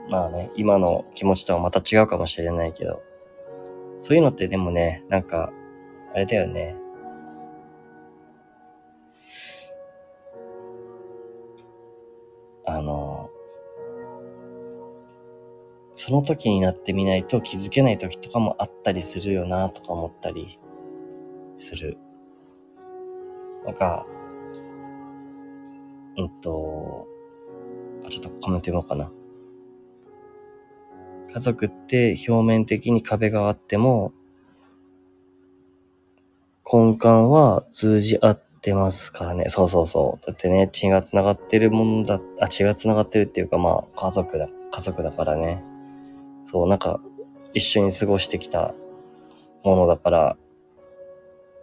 [0.09, 3.03] まあね、今の気持ちとはまた違うかもしれないけど、
[3.99, 5.51] そういうのってでもね、なんか、
[6.13, 6.75] あれだよね。
[12.65, 13.29] あの、
[15.95, 20.59] その時になってみないと気づけない時とかもあったりするよなとか思ったり
[21.57, 21.97] する。
[23.65, 24.05] なんか、
[26.17, 27.07] うんと、
[28.05, 29.11] あ、ちょっとコメント読もうかな。
[31.33, 34.11] 家族って表面的に壁があっても、
[36.69, 39.45] 根幹は通じ合ってますからね。
[39.49, 40.25] そうそうそう。
[40.25, 45.63] だってね、血が繋がってるもんだ、あ、血が繋がってるっていうか、まあ、家族だ、家族だからね。
[46.43, 46.99] そう、なんか、
[47.53, 48.73] 一緒に過ごしてきた
[49.63, 50.37] ものだから、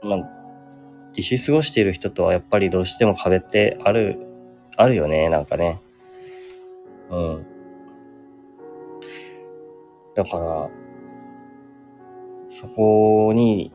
[0.03, 0.31] まあ、
[1.15, 4.19] 一緒に過ごしている人とはやっぱりどうしても壁ってある、
[4.77, 5.81] あるよね、なんかね。
[7.11, 7.47] うん。
[10.14, 10.70] だから、
[12.49, 13.72] そこに、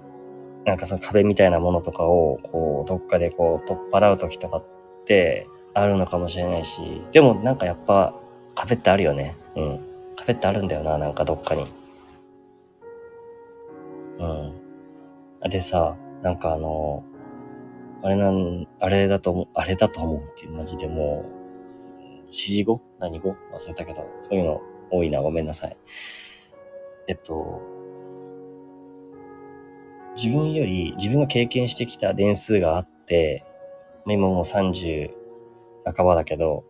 [0.65, 4.63] なんかその壁みたいなものとかを、こう、どっかでこう、取っ払う時とかっ
[5.05, 8.13] てあるのかもしれないし、でもなんかやっぱ
[8.55, 9.35] 壁ってあるよね。
[9.55, 9.79] うん。
[10.15, 11.65] 壁ってあるんだよな、なんかどっかに。
[14.19, 15.49] うん。
[15.49, 17.03] でさ、なんかあの、
[18.01, 21.39] あれなん、あれだと思う、あれだと思うっていうマジでもう、
[22.23, 25.77] 指示語何語忘れたけど、そういうの多いな、ごめんなさい。
[27.07, 27.61] えっと、
[30.15, 33.43] 自分より、自分が経験してきた年数があって、
[34.05, 35.11] 今もう30
[35.85, 36.63] 半ばだけど、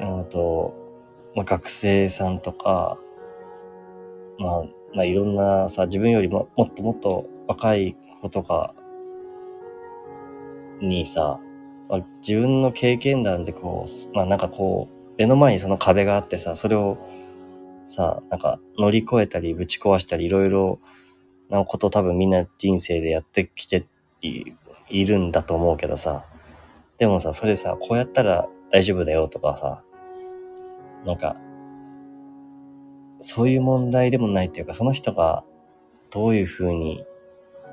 [0.00, 0.74] うんと、
[1.34, 2.98] まあ、学生さんとか、
[4.38, 4.62] まあ、
[4.94, 8.74] まあいろんなさ、自分よりももっともっと若い子とか
[10.80, 11.40] にさ、
[11.88, 16.98] まあ、自分の経験談でこう、まあなんかこう、目の前にその壁があってさ、それを
[17.86, 20.80] さ、なんか乗り越えたりぶち壊したりいろいろ
[21.48, 23.86] なこと多分みんな人生でやってきて
[24.20, 24.52] い
[24.88, 26.24] いるんだと思うけどさ、
[26.98, 29.82] でもさ、それさ、こうやったら大丈夫だよとかさ、
[31.04, 31.36] なんか、
[33.20, 35.44] そういう問題でもないっていうか、その人が
[36.10, 37.04] どういうふうに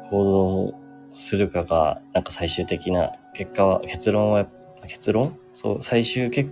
[0.09, 0.82] 行動
[1.13, 4.47] するかが、なんか最終的な結果は、結論は、
[4.87, 5.37] 結論？
[5.55, 6.51] そう、最終結、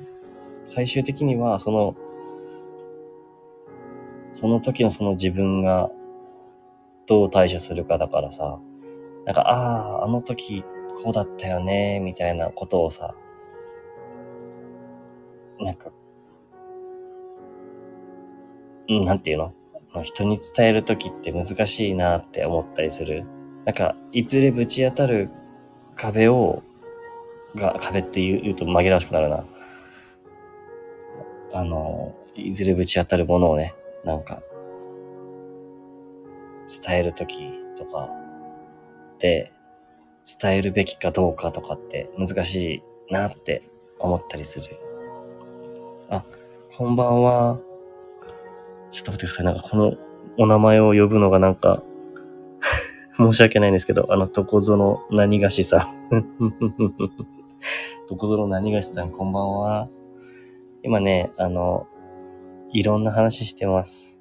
[0.66, 1.96] 最終的には、その、
[4.32, 5.90] その時のその自分が
[7.08, 8.60] どう対処するかだからさ、
[9.26, 10.64] なんか、ああ、あの時
[11.04, 13.16] こうだったよね、みたいなことをさ、
[15.60, 15.92] なんか、
[18.90, 19.54] ん、なんていうの？
[20.04, 23.26] 人に伝える時って難しいなって思ったりする。
[23.66, 25.30] なんか、いずれぶち当たる
[25.96, 26.64] 壁を、
[27.56, 29.46] が、壁って言う言うと紛らわしくなるな。
[31.54, 34.42] あの、いずれぶち当たるものをね、なんか、
[36.84, 38.10] 伝えるときとか
[39.20, 39.52] で、
[40.42, 43.64] 伝えるべきかどうかとかって難しいなって
[44.00, 44.66] 思ったりする。
[46.10, 46.24] あ、
[46.76, 47.60] こんばんは。
[48.90, 49.46] ちょっと待ってください。
[49.46, 49.94] なんかこの
[50.38, 51.84] お名前を呼ぶのがなんか、
[53.22, 56.40] 申し訳ないんですけど、あの、どこぞの何がしさん。
[58.10, 59.88] どこぞの何がしさん、こんばんは。
[60.84, 61.88] 今ね、あの、
[62.74, 64.20] いろんな話してます。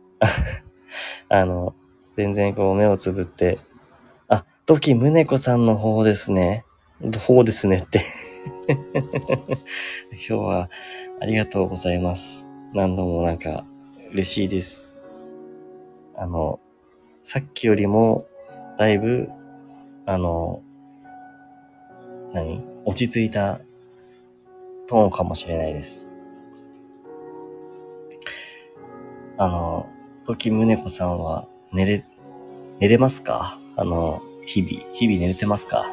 [1.30, 1.74] あの、
[2.16, 3.59] 全然こう目をつぶって、
[4.28, 6.64] あ、トキムネコさんの方ですね。
[7.26, 8.01] 方ですねって。
[10.12, 10.70] 今日は
[11.20, 12.46] ありがとうございます。
[12.74, 13.64] 何度もなんか
[14.12, 14.90] 嬉しいです。
[16.14, 16.61] あの、
[17.22, 18.26] さっきよりも
[18.80, 19.28] だいぶ、
[20.06, 20.62] あの、
[22.32, 22.64] 何？
[22.86, 23.60] 落ち着いた
[24.86, 26.08] トーンかもしれないです。
[29.36, 29.86] あの、
[30.24, 32.06] トキムネコさんは寝れ、
[32.78, 33.60] 寝れますか？
[33.76, 35.84] あの、日々、日々寝れてますか？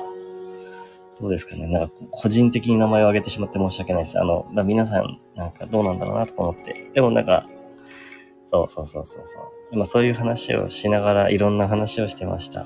[1.20, 1.68] どうですかね？
[1.68, 4.18] なんか、個人的に名前を挙げてしまって申し訳ないです。
[4.18, 6.90] あの、皆さん、なんかどうなんだろうなとか思って。
[6.94, 7.50] でもなんか、
[8.46, 9.44] そうそうそうそうそう。
[9.72, 12.66] 今そういう話をしながらいろんな話をしてました。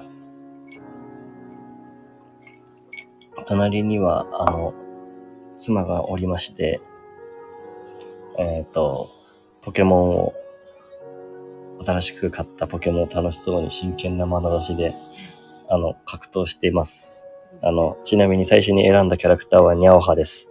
[3.45, 4.73] 隣には、あの、
[5.57, 6.79] 妻がおりまして、
[8.37, 9.09] えっ、と、
[9.61, 10.33] ポケモンを、
[11.83, 14.95] 新しく買ったポケモンを楽しそうに真剣な眼差しで、
[15.67, 17.27] あの、格闘しています。
[17.61, 20.50] あの、ちなみに最初に選んだキャラクターはニャオハです。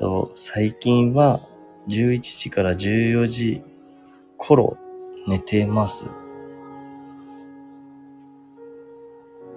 [0.00, 1.40] と最近は
[1.86, 3.62] 11時から14時
[4.38, 4.78] 頃
[5.28, 6.06] 寝てます。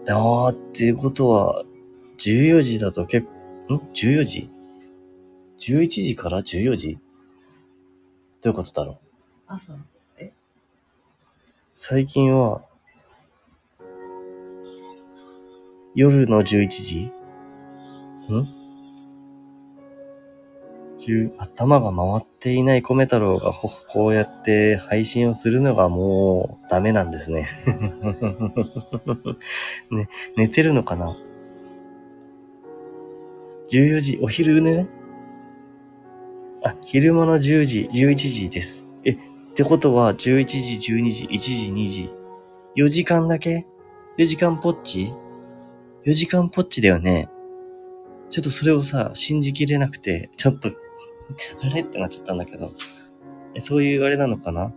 [0.10, 1.64] あーっていうことは、
[2.18, 3.26] 14時だと結
[3.70, 4.50] 構、ん ?14 時
[5.60, 7.00] ?11 時から14時？
[8.42, 8.98] どういうことだろう？
[9.48, 9.78] 朝、
[10.18, 10.34] え？
[11.74, 12.62] 最近は、
[15.96, 17.12] 夜の11時？
[18.30, 18.63] ん？
[21.08, 27.48] 10頭が回っていない米太郎がこうやって配信をするのがもうダメなんですね。
[29.92, 31.18] ね、寝てるのかな
[33.70, 34.88] ?14 時、お昼寝
[36.64, 38.88] あ、昼間の10時、11時です。
[39.04, 39.18] え、っ
[39.54, 42.10] てことは11時、12時、1時、2時。
[42.78, 43.68] 4時間だけ
[44.18, 45.14] ?4 時間ぽっち
[46.06, 47.30] ?4 時間ぽっちだよね。
[48.30, 50.72] ちょっとそれをさ、信じきれなくて、ちょっと
[51.62, 51.82] あれ？
[51.82, 52.72] ってなっちゃったんだけど。
[53.56, 54.74] え、そういうあれなのかな？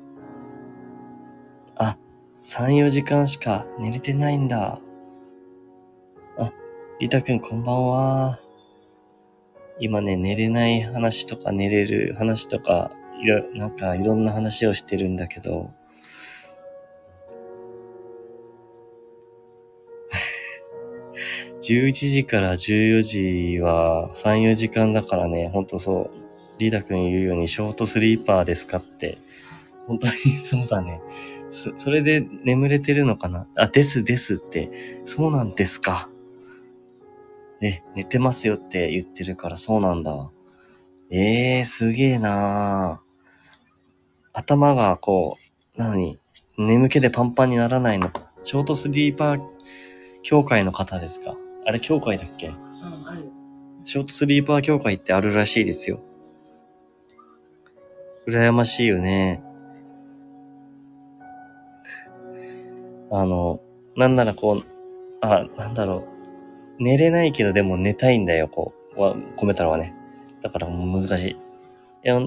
[1.77, 1.99] あ、
[2.43, 4.81] 3、4時間しか寝れてないんだ。
[6.39, 6.53] あ、
[7.01, 8.39] リタくんこんばんは。
[9.79, 12.91] 今ね、寝れない話とか寝れる話とか、
[13.23, 15.71] いろ、なんかいろんな話をしてるんだけど、
[21.61, 26.26] 11時から14時は3、4時間だからね、ほんとそう、
[26.59, 29.19] リーダ君言うようにショートスリーパーですかって、
[29.87, 31.01] 本当にそうだね。
[31.51, 33.47] そ、それで眠れてるのかな？
[33.55, 36.09] あ、ですですって、そうなんですか。
[37.63, 40.31] え、寝てますよって言ってるからそうなんだ。
[41.11, 43.07] ええー、すげえなー
[44.33, 45.37] 頭がこ
[45.77, 46.19] う、なのに、
[46.59, 48.11] 眠気でパンパンにならないの？
[48.11, 48.33] か。
[48.43, 49.41] ショートスリーパー
[50.23, 51.37] 協会の方ですか？
[51.65, 52.49] あれ協会だっけ？
[52.49, 52.55] うん、
[53.09, 53.31] ある。
[53.85, 56.01] ショートスリーパー協会ってあるらしいですよ。
[58.27, 59.43] 羨ましいよね。
[63.11, 63.61] あの、
[63.97, 64.65] なんならこう、
[65.21, 66.05] あ、なんだろ
[66.79, 66.83] う。
[66.83, 69.01] 寝れないけどでも寝たいんだよ、こう。
[69.01, 69.95] は、込めたらはね。
[70.43, 71.31] だからもう難しい。
[71.31, 71.37] い
[72.03, 72.19] や、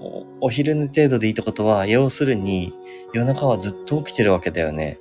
[0.00, 2.74] おお昼寝程度でいいってことは、要するに
[3.14, 4.98] 夜中はずっと起きてるわけだよね。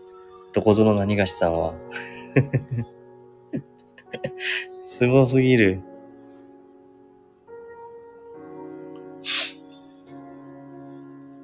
[0.54, 1.74] どこぞの何がしさんは。
[4.86, 5.82] すごすぎる。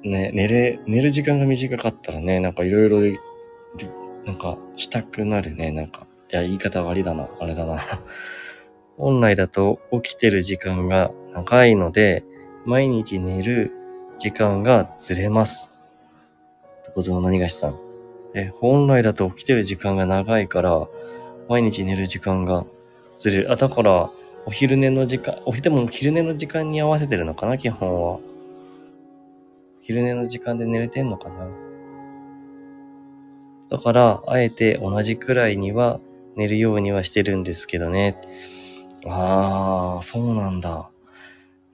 [0.04, 3.18] ね、寝れ、寝る時間が短かったらね、なんかいろいろで、
[4.24, 6.06] なんかしたくなるね、なんか。
[6.32, 7.80] いや、言い方悪いだな、あれだな。
[8.96, 12.24] 本来だと起きてる時間が長いので、
[12.64, 13.72] 毎日寝る
[14.18, 15.70] 時間がずれます。
[16.86, 17.78] どこぞの何がしさん？
[18.34, 20.88] え、本来だと起きてる時間が長いから、
[21.48, 22.64] 毎日寝る時間が
[23.18, 23.52] ずれる。
[23.52, 24.10] あ、だから、
[24.46, 28.18] お昼寝の時間、おでも昼寝の時間に合わせてるのかな、基本は。
[29.84, 31.48] 昼寝の時間で寝れてんのかな？
[33.68, 35.98] だから、あえて同じくらいには
[36.36, 38.16] 寝るようにはしてるんですけどね。
[39.06, 40.88] あー、そうなんだ。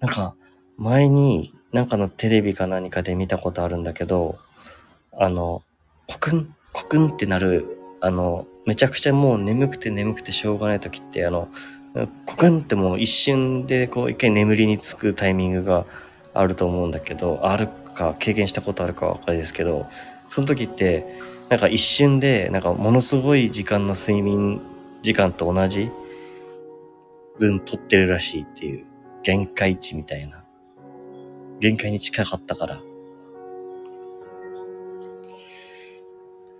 [0.00, 0.34] なんか、
[0.78, 4.38] 前に、なんかのテレビか何かで見たことあるんだけど、
[5.12, 5.62] あの、
[6.06, 11.48] コクン、コクンってなる、あの、めちゃくちゃもう眠くて眠くてしょうがない時って、あの、
[12.24, 15.84] コクンってもう一瞬でこう一回眠りにつくタイミングが
[16.32, 17.68] あると思うんだけど、ある
[17.98, 19.86] か経験したことあるかわかりですけど、
[20.28, 21.06] その時って、
[21.48, 24.60] なんか一瞬で、なんかものすごい時間の睡眠
[25.02, 25.90] 時間と同じ
[27.38, 28.86] 分取ってるらしいっていう、
[29.22, 30.44] 限界値みたいな。
[31.60, 32.80] 限界に近かったから。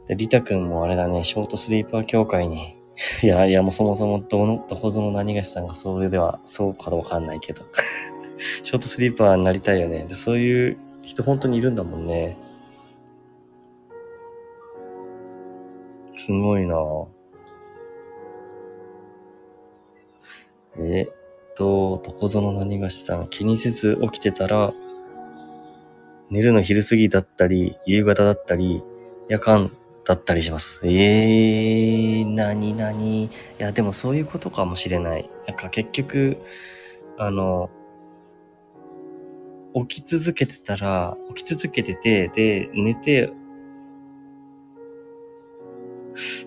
[0.07, 2.77] で、リタ君もあれだね、ショートスリーパー協会に。
[3.23, 7.65] いや、いや、もうそもそもどの、どこぞの何がしさんがそれでは、そうかどうかわかんないけど。
[8.63, 10.05] ショートスリーパーになりたいよね。
[10.09, 10.79] で、そういう
[11.09, 12.37] 人本当にいるんだもんね。
[16.15, 16.77] すごいな。
[20.77, 24.75] えっと、どこぞの何がしさん、気にせず起きてたら、
[26.29, 28.83] 寝るの昼過ぎだったり、夕方だったり、
[29.31, 29.71] 夜間
[30.05, 30.83] だったりします。
[30.85, 33.25] えー、なになに？
[33.25, 35.31] いや、でもそういうことかもしれない。
[35.47, 36.37] なんか結局、
[37.17, 37.71] あの、
[39.75, 43.33] 起き続けてたら、起き続けてて、で、寝て、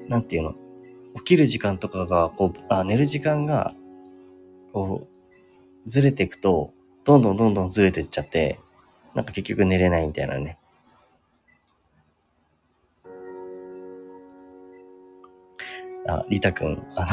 [0.08, 0.56] なんていうの？
[1.16, 3.74] 起きる時間とかが、こう、あ、寝る時間が、
[4.74, 5.08] こ
[5.86, 8.60] う、ずれていくと、どんどんどんどんずれていっちゃって、
[9.14, 10.58] なんか結局寝れないみたいなね。
[16.08, 17.08] あ、リタくん、あの、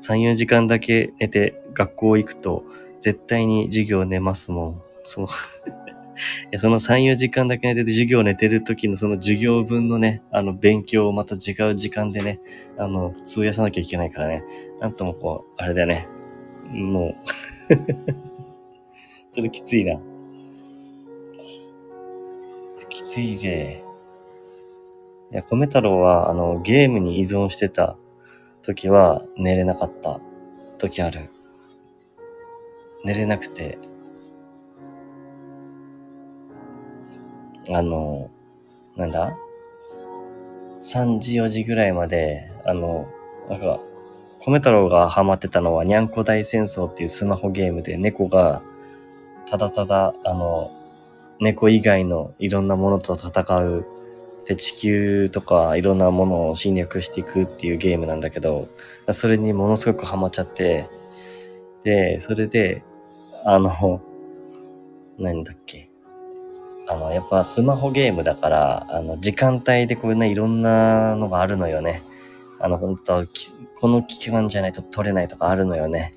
[0.00, 2.64] 3、4時間だけ寝て学校行くと、
[3.00, 4.82] 絶対に授業寝ますもん。
[5.04, 5.26] そう。
[6.50, 12.40] いや、その3、4時間だけ寝てて授業寝てる時のその授業分のね、あの、勉強をまた違う時間でね、
[12.76, 14.44] あの、通夜さなきゃいけないからね。
[14.80, 16.06] なんともこう、あれだよね。
[16.70, 17.14] もう、
[19.32, 20.00] それきついな。
[22.92, 23.82] きついぜ。
[25.32, 27.96] いや、米太郎は、あの、ゲームに依存してた
[28.60, 30.20] 時は寝れなかった
[30.76, 31.30] 時ある。
[33.04, 33.78] 寝れなくて。
[37.70, 38.30] あの、
[38.96, 39.36] なんだ
[40.80, 43.06] ?3 時4時ぐらいまで、あの、
[43.48, 43.80] なんか、
[44.44, 48.62] 米太郎がハマってたのは、にゃんこ大戦争っていうスマホゲームで、猫が、
[49.48, 50.72] ただただ、あの、
[51.40, 53.86] 猫以外のいろんなものと戦う
[54.46, 58.68] で、地球とかいろんなものを侵略していくっていうゲームなんだけど、
[59.12, 60.88] それにものすごくハマっちゃって、
[61.84, 62.82] で、それで、
[63.44, 64.00] あの、
[65.18, 65.91] 何だっけ？
[66.92, 72.02] あの、やっぱスマホゲームだから、あの、時間帯でこういうね、いろんなのがあるのよね。
[72.60, 73.26] あの、本当
[73.80, 76.12] この期間じゃないと取れないとかあるのよね。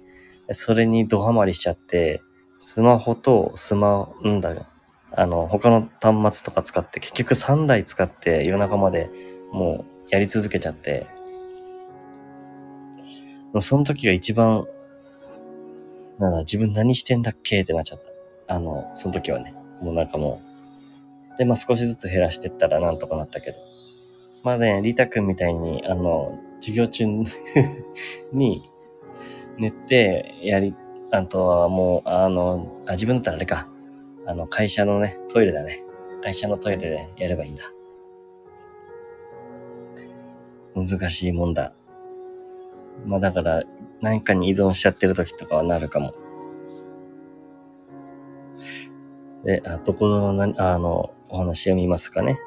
[0.51, 2.21] それにドハマりしちゃって、
[2.59, 4.65] スマホとスマ、んだよ、
[5.13, 9.09] あの、他の端末とか使って、結局3台使って夜中まで
[9.53, 11.07] もうやり続けちゃって、
[13.61, 14.67] その時が一番、
[16.19, 18.01] なんだ、自分何してんだっけってなっちゃっ
[18.47, 18.55] た。
[18.55, 19.55] あの、その時はね。
[19.81, 20.54] もうなんかもう。
[21.37, 23.57] で、まあ少しずつ減らしてったらなんとかなったけど。
[24.43, 27.05] まあね、リタ君みたいに、あの、授業中
[28.33, 28.69] に
[29.57, 30.75] 寝てやり、
[31.11, 33.67] あとはもう、あの、あ、自分だったらあれか。
[34.27, 35.83] あの、会社のね、トイレだね。
[36.23, 37.63] 会社のトイレでやればいいんだ。
[40.75, 41.73] 難しいもんだ。
[43.05, 43.63] まあだから、
[44.01, 46.13] 何かに依存しちゃってる時とかはなるかも。
[49.43, 52.39] で、あ、どこぞのな、あの、お話読みますかね。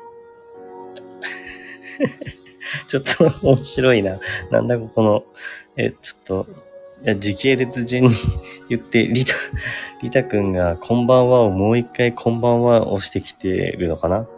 [2.88, 4.20] ちょっと面白いな。
[4.50, 5.24] なんだここの、
[5.76, 6.46] え、ちょっと、
[7.04, 8.10] いや、時系列順に
[8.68, 9.32] 言って、リタ、
[10.02, 14.28] リタくんがこんばんはをもう一回こんばんは押してきてるのかな？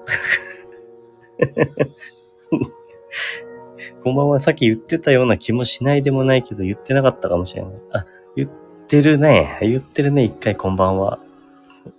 [4.02, 7.72] こんばんはさっき言ってたような気もしないでもないけど言ってなかったかもしれない。
[7.92, 8.50] あ、言っ
[8.86, 9.58] てるね。
[9.60, 10.24] 言ってるね。
[10.24, 11.18] 一回こんばんは。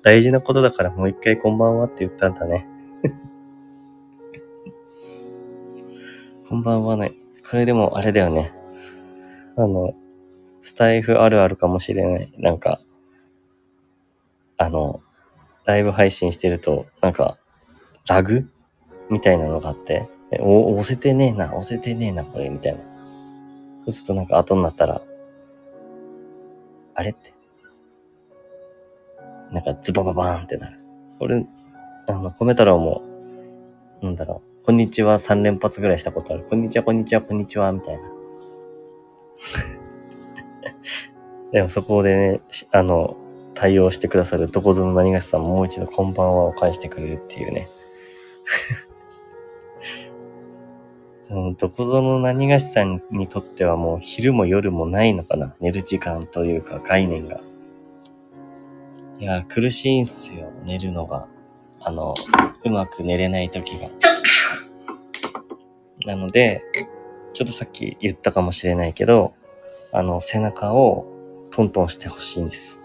[0.04, 2.68] 大事なことだからもう一回こんばんはって言ったんだね。
[6.48, 7.14] こんばんはね。
[7.50, 8.54] これでもあれだよね。
[9.56, 9.94] あの、
[10.60, 12.34] スタイフあるあるかもしれない。
[12.38, 12.80] なんか、
[14.58, 15.02] あの、
[15.66, 17.38] ライブ配信してると、なんか、
[18.08, 18.50] ラグ？
[19.10, 20.10] みたいなのがあって、
[20.40, 22.82] お、押せてねえな、押せてねえな、これ、みたいな。
[23.80, 25.02] そうするとなんか後になったら、
[26.94, 27.34] あれって。
[29.52, 30.78] なんかズバババーンってなる。
[31.20, 31.46] 俺、
[32.08, 33.02] あの、コメ太郎も、
[34.02, 36.44] なんだろう、こんにちは3連発ぐらいしたことある。
[36.44, 38.02] こんにちは、こんにちは、こんにちは、みたいな。
[41.52, 42.42] でもそこでね、
[42.72, 43.18] あの、
[43.54, 47.70] 対応してくださるどこぞの何がしさんももう一度こんばんはを返してくれるっていうね。
[51.58, 55.56] どこぞの何がしさんにとってはもう昼も夜もないのかな。
[55.60, 57.42] 寝る時間というか概念が。
[59.22, 60.52] いや、苦しいんすよ。
[60.64, 61.28] 寝るのが。
[61.80, 62.16] あの、
[62.66, 63.88] うまく寝れない時が。
[66.08, 66.64] なので、
[67.34, 69.36] ちょっとさっき言ったかもしれないけど、
[69.92, 71.06] あの、背中を
[71.52, 72.82] トントンしてほしいんです。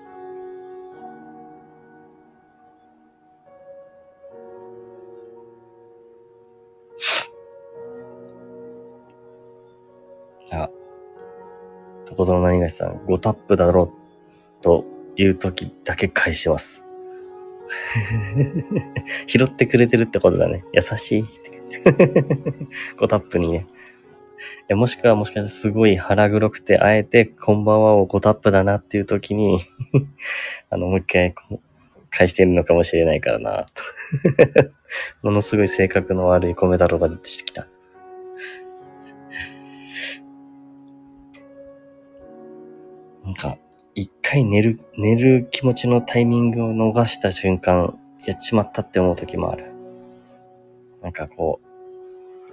[10.52, 10.68] あ、
[12.04, 13.90] どこぞの何がしさん、5タップだろ
[14.60, 14.84] と
[15.16, 16.82] いう時だけ返します。
[19.26, 20.64] 拾ってくれてるってことだね。
[20.72, 21.62] 優しいって
[22.96, 23.66] 5タップにね。
[24.70, 29.58] もしくはもしかしてすごい腹黒くて、あえてこんばんはを5タップだなっていう時に、
[30.70, 31.34] あの、もう一回
[32.10, 33.66] 返してるのかもしれないからな。
[35.22, 37.68] ものすごい性格の悪い米太郎が出てきた。
[43.24, 43.58] なんか、
[43.98, 49.72] 一回寝る、寝る気持ちのタイミングを逃した瞬間、やっちまったって思う時もある。
[51.02, 51.60] なんかこ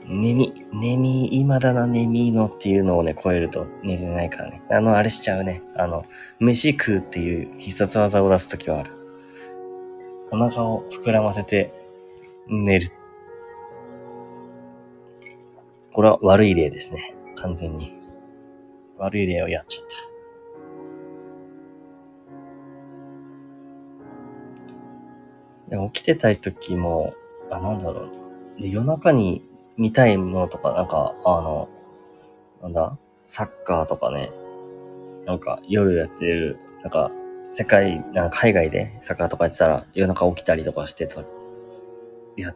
[0.02, 4.62] う、寝み、寝み、今だな、寝みのっていうのをね、超えると寝れないからね。
[4.70, 5.62] あの、あれしちゃうね。
[5.76, 6.06] あの、
[6.40, 8.92] 飯食うっていう必殺技を出す時はある。
[10.32, 11.74] お腹を膨らませて
[12.48, 12.88] 寝る。
[15.92, 17.14] これは悪い例ですね。
[17.36, 17.92] 完全に。
[18.98, 19.93] 悪い例をやっちゃった。
[25.78, 27.14] 起きてたい時も、
[27.52, 28.10] あ、なんだろ
[28.58, 28.62] う。
[28.62, 29.44] で、夜中に
[29.78, 31.70] 見たいものとか、なんか、あの、
[32.62, 34.32] なんだサッカーとかね。
[35.26, 37.12] なんか、夜やってる、なんか、
[37.52, 41.26] 世界、なんか海外でサッカーとかやってたら夜中起きたりとかしてた、い
[42.38, 42.56] や、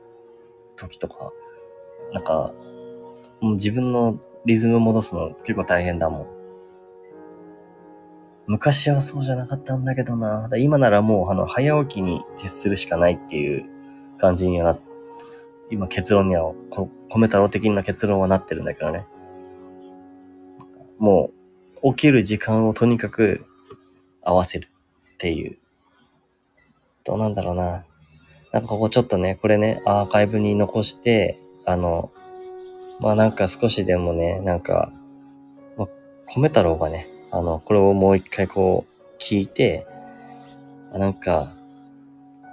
[0.76, 1.32] 時とか、
[2.14, 2.54] なんか、
[3.40, 6.37] もう自分のリズム戻すの結構大変だもん。
[8.48, 10.50] 昔はそうじゃなかったんだけどな。
[10.58, 13.66] 今ならもう、あの、早起きに徹するしかないっていう
[14.18, 14.80] 感じにはな、
[15.70, 19.06] 今結論には、こ米太郎的な結論はなってるんだけどね。
[20.98, 21.32] も
[21.84, 23.46] う、起きる時間をとにかく
[24.22, 24.70] 合わせる
[25.16, 25.58] っていう。
[27.04, 27.84] どうなんだろうな。
[28.54, 32.12] なんかここちょっとね、これね、アーカイブに残して、あの、
[33.02, 34.94] まあなんか少しでもね、なんか、
[35.76, 35.88] まあ、
[36.34, 39.86] 米太郎がね、あの、これをもう一回こう、聞いて、
[40.94, 41.54] あなんか、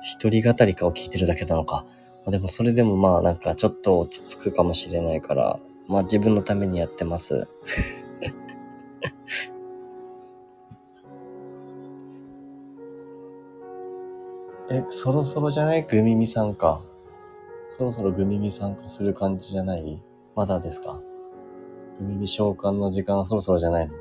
[0.03, 1.85] 一人語りかを聞いてるだけなのか。
[2.27, 5.59] でもそれでもまあなんかちょっと落ち着くかもしれないから、
[5.89, 7.47] まあ自分のためにやってます。
[14.71, 15.83] え、そろそろじゃない？
[15.87, 16.81] グミミさんか。
[17.69, 20.01] そろそろグミミ参加する感じじゃない？
[20.35, 21.01] まだですか？
[22.01, 23.95] グミミ召喚の時間はそろそろじゃないの？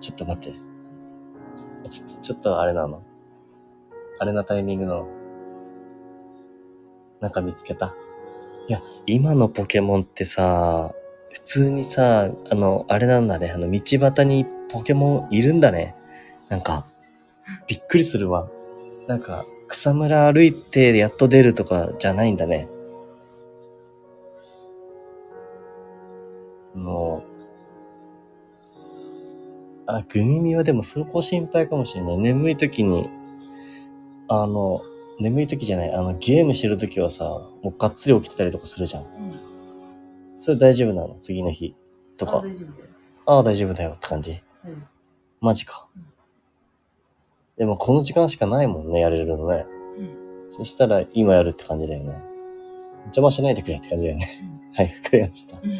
[0.00, 0.58] ちょっと待って。
[1.88, 3.02] ちょっと、ちょっとあれなの
[4.18, 5.08] あれなタイミングの
[7.20, 7.94] なんか見つけた
[8.68, 10.92] いや、今のポケモンってさ、
[11.32, 15.94] 普通にさ、あの、あれなんだね、あの、道端にポケモンいるんだね。
[16.48, 16.86] なんか、
[17.66, 18.48] びっくりするわ。
[19.06, 22.68] なんか、草むら歩いてやっと出るとかじゃないんだね。
[26.74, 27.37] もう、
[29.90, 32.18] あ、グミミはでもそこ心配かもしれない。
[32.18, 33.08] 眠い時に、
[34.28, 34.82] あの、
[35.18, 37.24] 眠い時じゃない、あの、ゲームしてる時はさ、
[37.62, 39.04] もうがっつり起きてたりとかするじゃん。
[39.04, 39.40] うん。
[40.36, 41.16] それ大丈夫なの？
[41.18, 41.74] 次の日
[42.18, 42.46] とあか。
[43.24, 44.42] ああ、大丈夫だよって感じ。
[44.64, 44.84] うん。
[45.40, 46.04] マジかうん。
[47.56, 49.64] でもこの時間しかないもんね、やれるのね。
[49.98, 50.52] うん。
[50.52, 52.22] そしたら今やるって感じだよね。
[53.06, 54.44] 邪魔しないでくれって感じだよね。
[54.74, 55.56] はい、わかりました。
[55.56, 55.72] うん。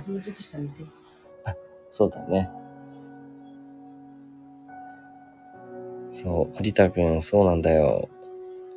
[0.00, 0.84] そ れちょっと下見て。
[1.92, 2.50] そうだね。
[6.10, 8.08] そう、有田くん、そうなんだよ。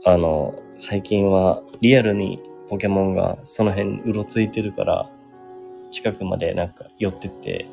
[0.03, 5.09] あの、最近はリアルにポケモンがその辺うろついてるから、
[5.91, 7.68] 近くまでなんか寄ってって、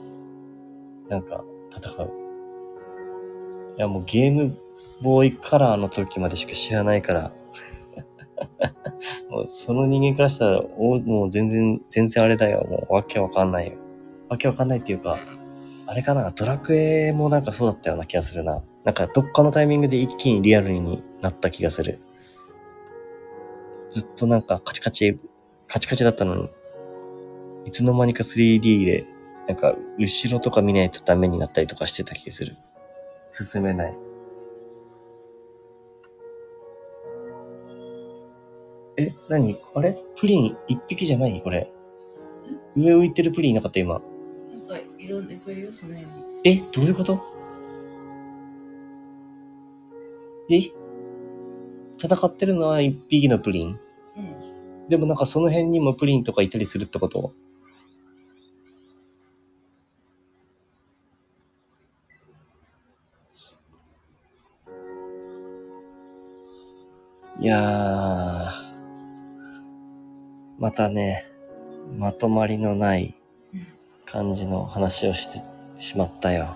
[1.09, 1.45] なんか
[1.76, 2.11] 戦う。
[3.76, 4.57] いやもうゲーム
[5.03, 7.32] ボーイカラーの時までしか知らないから、
[9.28, 12.64] もうその人間からしたら、おもう全然、全然あれだよ。
[12.70, 13.82] もうわけわかんないよ。
[14.33, 15.18] わけわかんないっていうか、
[15.87, 18.62] あれかな、ドラクエもなんかそうだったような気がするな。
[18.83, 22.01] なんかどっかのタイミングで一気にリアルになった気がする。
[23.91, 25.20] ずっとなんかカチカチ、
[25.68, 26.49] カチカチだったのに、
[27.66, 29.05] いつの間にか 3D で、
[29.49, 32.57] なんか後ろとか見ないとダメになったりとかしてた気がする。
[33.30, 33.95] 進めない。
[38.97, 39.59] え、何？
[39.74, 39.97] あれ？
[40.18, 41.43] プリン一匹じゃない？
[41.43, 41.70] これ。
[42.74, 43.78] 上浮いてるプリンいなかった？
[43.80, 44.01] 今。
[44.73, 46.12] なんか、いろんな、いっぱいいるよ、その辺に。
[46.45, 47.20] え、どういうこと？
[50.51, 50.73] え？
[51.99, 53.79] 戦ってるのは一匹のプリン？
[54.16, 54.89] うん。
[54.89, 57.33] でもなんかその辺にもプリンとかいたりするってこと？
[67.41, 68.51] いやー、
[70.59, 71.27] またね、
[71.99, 73.22] まとまりのないうん
[74.12, 75.40] 感じの話をして
[75.78, 76.54] しまったよ。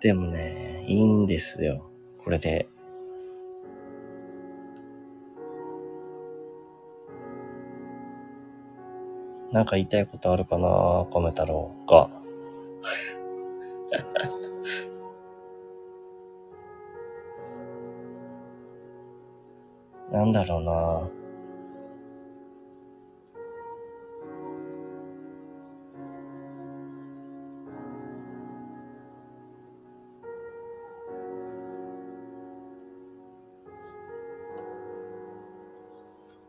[0.00, 1.90] でもね、いいんですよ。
[2.22, 2.68] これで。
[9.50, 10.68] なんか言いたいことあるかな
[11.10, 12.08] 米太郎が。
[20.12, 21.17] なんだろうな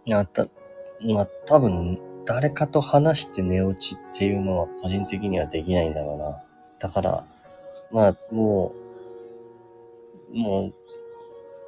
[0.09, 0.47] いや、た、
[1.01, 6.41] まあ、多分、誰かと話して寝落ちっていうのは個人的にはできないんだろうな。
[6.79, 7.27] だから、
[7.91, 8.73] まあ、も
[10.33, 10.73] う、もう、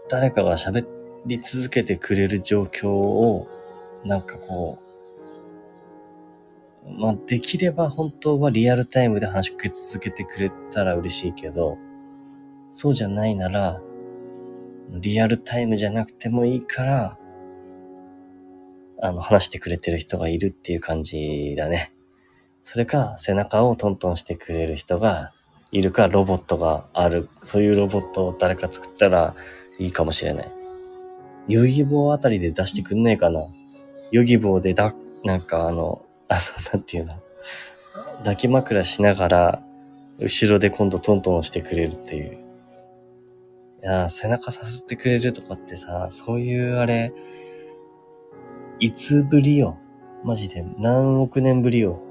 [0.10, 0.88] 誰かが喋
[1.28, 3.48] り続けてくれる状況を、
[4.04, 4.80] なんかこ
[6.84, 11.78] う、まあ、できれば本当はリアルタイムで話しかけ続けてくれたら嬉しいけど、
[12.72, 13.80] そうじゃないなら、
[14.89, 17.20] リアルタイムじゃなくてもいいから、
[19.02, 21.91] あの、話してくれてる人がいるっていう感じだね。
[22.64, 25.34] それか、背中をトントンしてくれる人が
[25.72, 27.28] いるか、ロボットがある。
[27.43, 29.36] そういうロボットを誰か作ったら
[29.80, 30.52] いいかもしれない。
[31.47, 33.47] ヨギボーあたりで出してくんねえかな。
[34.12, 34.93] ヨギボーでだ、
[35.24, 36.41] なんかあの、あの、
[36.74, 37.14] なんていうの。
[38.20, 39.64] 抱き枕しながら、
[40.20, 42.38] 後ろで今度トントンしてくれるっていう。
[43.84, 47.12] いや、背中さすってくれるとかってさ、そういうあれ、
[48.82, 49.77] いつぶりよ。
[50.23, 52.01] マジで何億年ぶりよ。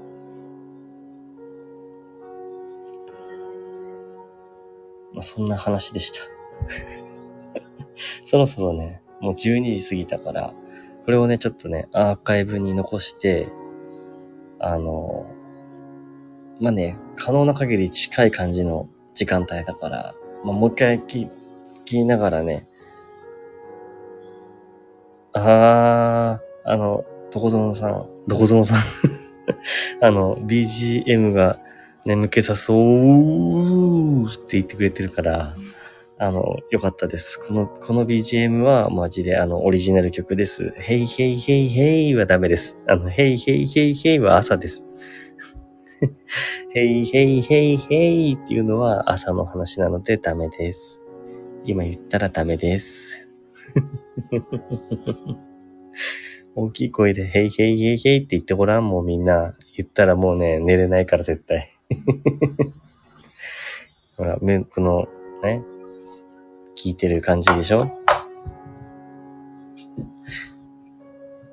[5.11, 6.19] まあ、そんな話でした。
[8.23, 10.53] そろそろね、もう12時過ぎたから、
[11.03, 13.49] これをね、ちょっとね、アーカイブに残して、
[14.57, 15.25] あの、
[16.61, 20.15] まあね、可能な限り近い感じの時間帯だから、
[20.45, 22.65] まあ、もう一回聞聞きながらね、
[25.33, 28.77] あー、あの、どこぞのさん、どこぞのさん、
[30.01, 31.59] あの、BGM が
[32.05, 35.55] 眠気さそうって言ってくれてるから、
[36.17, 37.39] あの、よかったです。
[37.39, 40.71] この、この BGM はマジであの、オリジナル曲です。
[40.77, 42.77] ヘイヘイヘイヘイはダメです。
[42.87, 44.85] あの、ヘイヘイヘイヘイは朝です。
[46.69, 51.01] ヘイヘイヘイヘイっていうのは朝の話なのでダメです。
[51.65, 53.27] 今言ったらダメです。
[56.55, 59.53] 大きい声でヘイヘイヘイヘイって言ってごらん、もうみんな。
[59.77, 61.65] 言ったらもうね、寝れないから絶対。
[64.17, 65.07] ほら、め、この、
[65.43, 65.63] ね、
[66.75, 67.89] 聞いてる感じでしょ？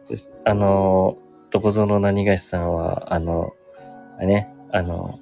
[0.08, 1.16] ですあの、
[1.50, 3.52] どこぞの何がしさんは、あの、
[4.18, 5.18] あね、あの、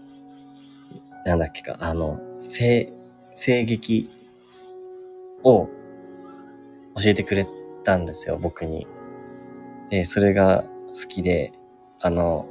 [1.26, 2.92] なんだっけか、あの、声、
[3.34, 4.08] 声劇
[5.42, 5.70] を教
[7.10, 7.46] えてくれ
[7.84, 8.86] たんですよ、僕に。
[9.90, 11.52] で、それが好きで、
[12.00, 12.46] あの、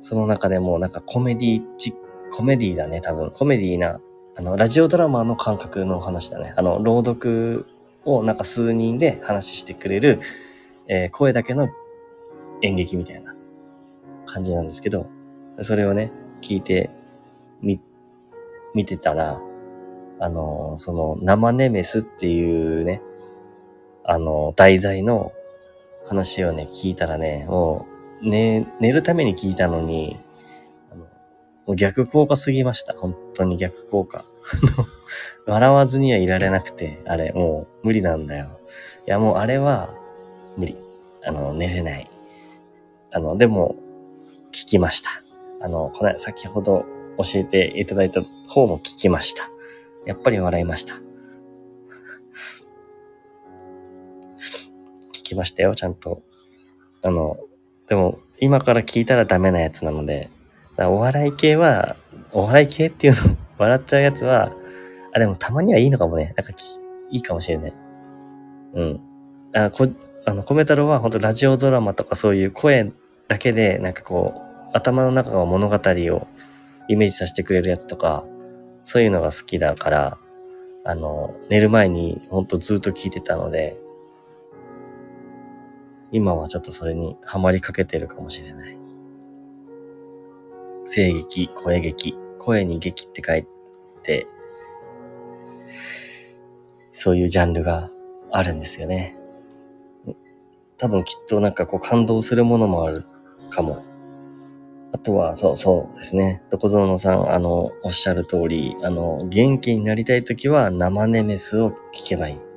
[0.00, 1.94] その中でもなんかコメディチ、
[2.32, 3.30] コメディだね、多分。
[3.30, 4.00] コメディな、
[4.36, 6.54] あの、ラジオドラマの感覚の話だね。
[6.56, 7.66] あの、朗読
[8.04, 10.20] をなんか数人で話してくれる、
[10.86, 11.68] えー声だけの
[12.62, 13.34] 演劇みたいな
[14.26, 15.06] 感じなんですけど、
[15.62, 16.90] それをね、聞いて、
[17.60, 17.80] み、
[18.74, 19.40] 見てたら、
[20.18, 23.02] あの、その、生ネメスっていうね、
[24.04, 25.32] あの、題材の
[26.10, 27.86] 話をね、聞いたらね、も
[28.20, 30.18] う、ね、寝るために聞いたのに、
[30.90, 31.08] あのも
[31.68, 32.94] う逆効果すぎました。
[32.94, 34.24] 本当に逆効果。
[35.46, 38.58] 笑わずにはいられなくて、あれ、もう無理なんだよ。
[39.06, 39.94] いや、もうあれは、
[40.56, 40.76] 無理。
[41.22, 42.10] あの、寝れない。
[43.12, 43.76] あの、でも、
[44.50, 45.10] 聞きました。
[45.60, 46.84] あの、この、先ほど
[47.18, 49.48] 教えていただいた方も聞きました。
[50.06, 50.94] やっぱり笑いました。
[55.30, 56.22] きましたよ、ちゃんと。
[57.02, 57.38] あの、
[57.88, 60.30] でも、今から聞いたらダメなやつなので、
[60.78, 61.96] お笑い系は、
[62.32, 64.52] お笑い系っていうの、 笑っちゃうやつは、
[65.12, 66.34] あ、でもたまにはいいのかもね。
[66.36, 66.52] なんか、
[67.10, 67.72] いいかもしれない。
[68.74, 69.00] うん。
[69.52, 69.88] あ、こ、
[70.24, 72.92] あの、コメ太郎は本当ラジオドラマとかそういう声
[73.28, 76.26] だけで、なんかこう、頭の中が物語を
[76.88, 78.24] イメージさせてくれるやつとか、
[78.84, 80.18] そういうのが好きだから、
[80.84, 83.76] あの、寝る前にほんとずっと聞いてたので、
[86.12, 88.76] 今はちょっとそれにハマりかけてるかもしれない。
[90.86, 93.46] 声劇、声劇、声に劇って書い
[94.02, 94.26] て、
[96.92, 97.90] そういうジャンルが
[98.32, 99.16] あるんですよね。
[100.78, 103.04] 多分きっとなんかこう感動するものもある
[103.50, 103.84] かも。
[104.92, 106.42] あとは、そうそうですね。
[106.50, 112.49] どこぞのさん、あの、おっしゃる通り、あの、元気になりたいときは生ネメスを聞けばいい。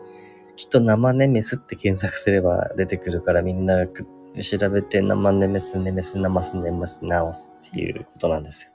[0.55, 3.85] きっと生ネメスって検索すれば出てくるからみんな
[4.41, 8.73] 調べて生ネメス、ネメス、ナマス、ネマス、ナオスっていうことなんですよ。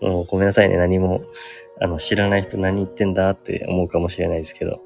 [0.00, 0.76] もうごめんなさいね。
[0.76, 1.22] 何も、
[1.80, 4.80] あの、知らない人何言ってんだって思うかもしれないですけど。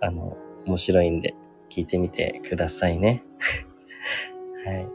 [0.00, 0.36] あの、
[0.66, 1.34] 面白いんで
[1.70, 3.24] 聞いてみてくださいね。
[4.66, 4.88] はい。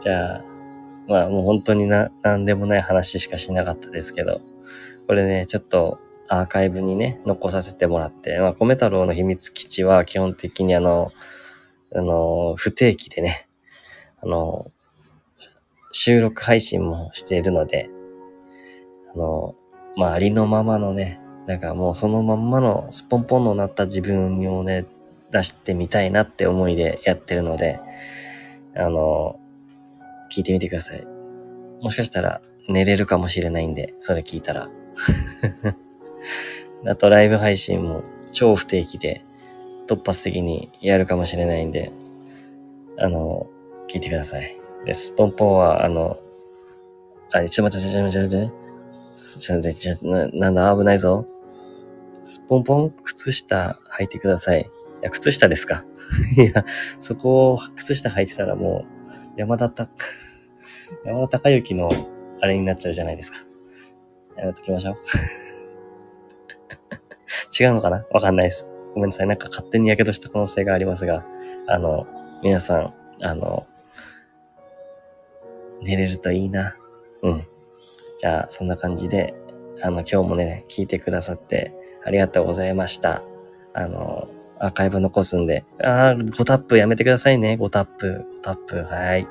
[0.00, 0.44] じゃあ、
[1.08, 4.40] まあもう本当にな、なんでもない話しかしなかったですけど、
[5.06, 5.98] これね、ちょっと
[6.28, 11.10] アーカイブにね、残させてもらって、まあ、米太郎の秘密基地は基本的にあの、
[11.94, 13.48] あの、不定期でね、
[14.22, 14.70] あの、
[15.90, 17.90] 収録配信もしているので、
[19.14, 19.54] あの、
[19.96, 24.84] まあ、ありのままのね、なんかもうそのまんまのスポンポンのなった自分をね、
[25.30, 27.80] 出してみたいなって思いでやってるので、
[28.76, 29.40] あの、
[30.30, 31.06] 聞いてみてください。
[31.80, 34.68] もしかしたら寝れるかもしれないんで、それ聞いたら。
[36.86, 38.02] あとライブ配信も
[38.32, 39.24] 超不定期で
[39.86, 41.92] 突発的にやるかもしれないんで、
[42.98, 43.46] あの、
[43.88, 44.56] 聞いてください。
[44.84, 46.18] で、スポンポンは、あの、
[47.32, 51.26] あ、ちょっと待って、ちょっと待って、ちょっと待って、ちょっと待って、ちょな、なんだ、危ないぞ。
[52.22, 54.60] スポンポン、靴下履いてください。
[54.60, 54.64] い
[55.02, 55.84] や、靴下ですか
[56.36, 56.64] いや、
[57.00, 58.84] そこを靴下履いてたらも
[59.36, 59.88] う、山田た、
[61.04, 61.88] 山田孝之の
[62.40, 63.48] あれになっちゃうじゃないですか。
[64.36, 64.96] やめときましょう。
[67.58, 68.04] 違うのかな？
[68.10, 68.66] わかんないです。
[68.94, 69.26] ごめんなさい。
[69.26, 71.24] なんか勝手に火傷した可能性がありますが、
[71.66, 72.06] あの、
[72.42, 73.66] 皆さん、あの、
[75.82, 76.76] 寝れるといいな。
[77.22, 77.42] うん。
[78.18, 79.34] じゃあ、そんな感じで、
[79.82, 81.72] あの、今日もね、聞いてくださって
[82.04, 83.22] ありがとうございました。
[83.74, 87.56] あの、アーカイブ残すんで、あー、5タップやめてくださいね。
[87.60, 89.28] 5タップ、5タップ、はい。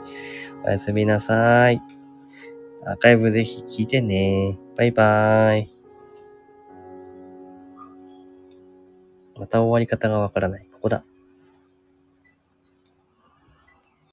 [0.63, 1.81] おやすみなさい。
[2.85, 4.57] アーカイブぜひ聞いてね。
[4.77, 5.76] バイバーイ。
[9.39, 10.65] また終わり方がわからない。
[10.71, 11.03] ここだ。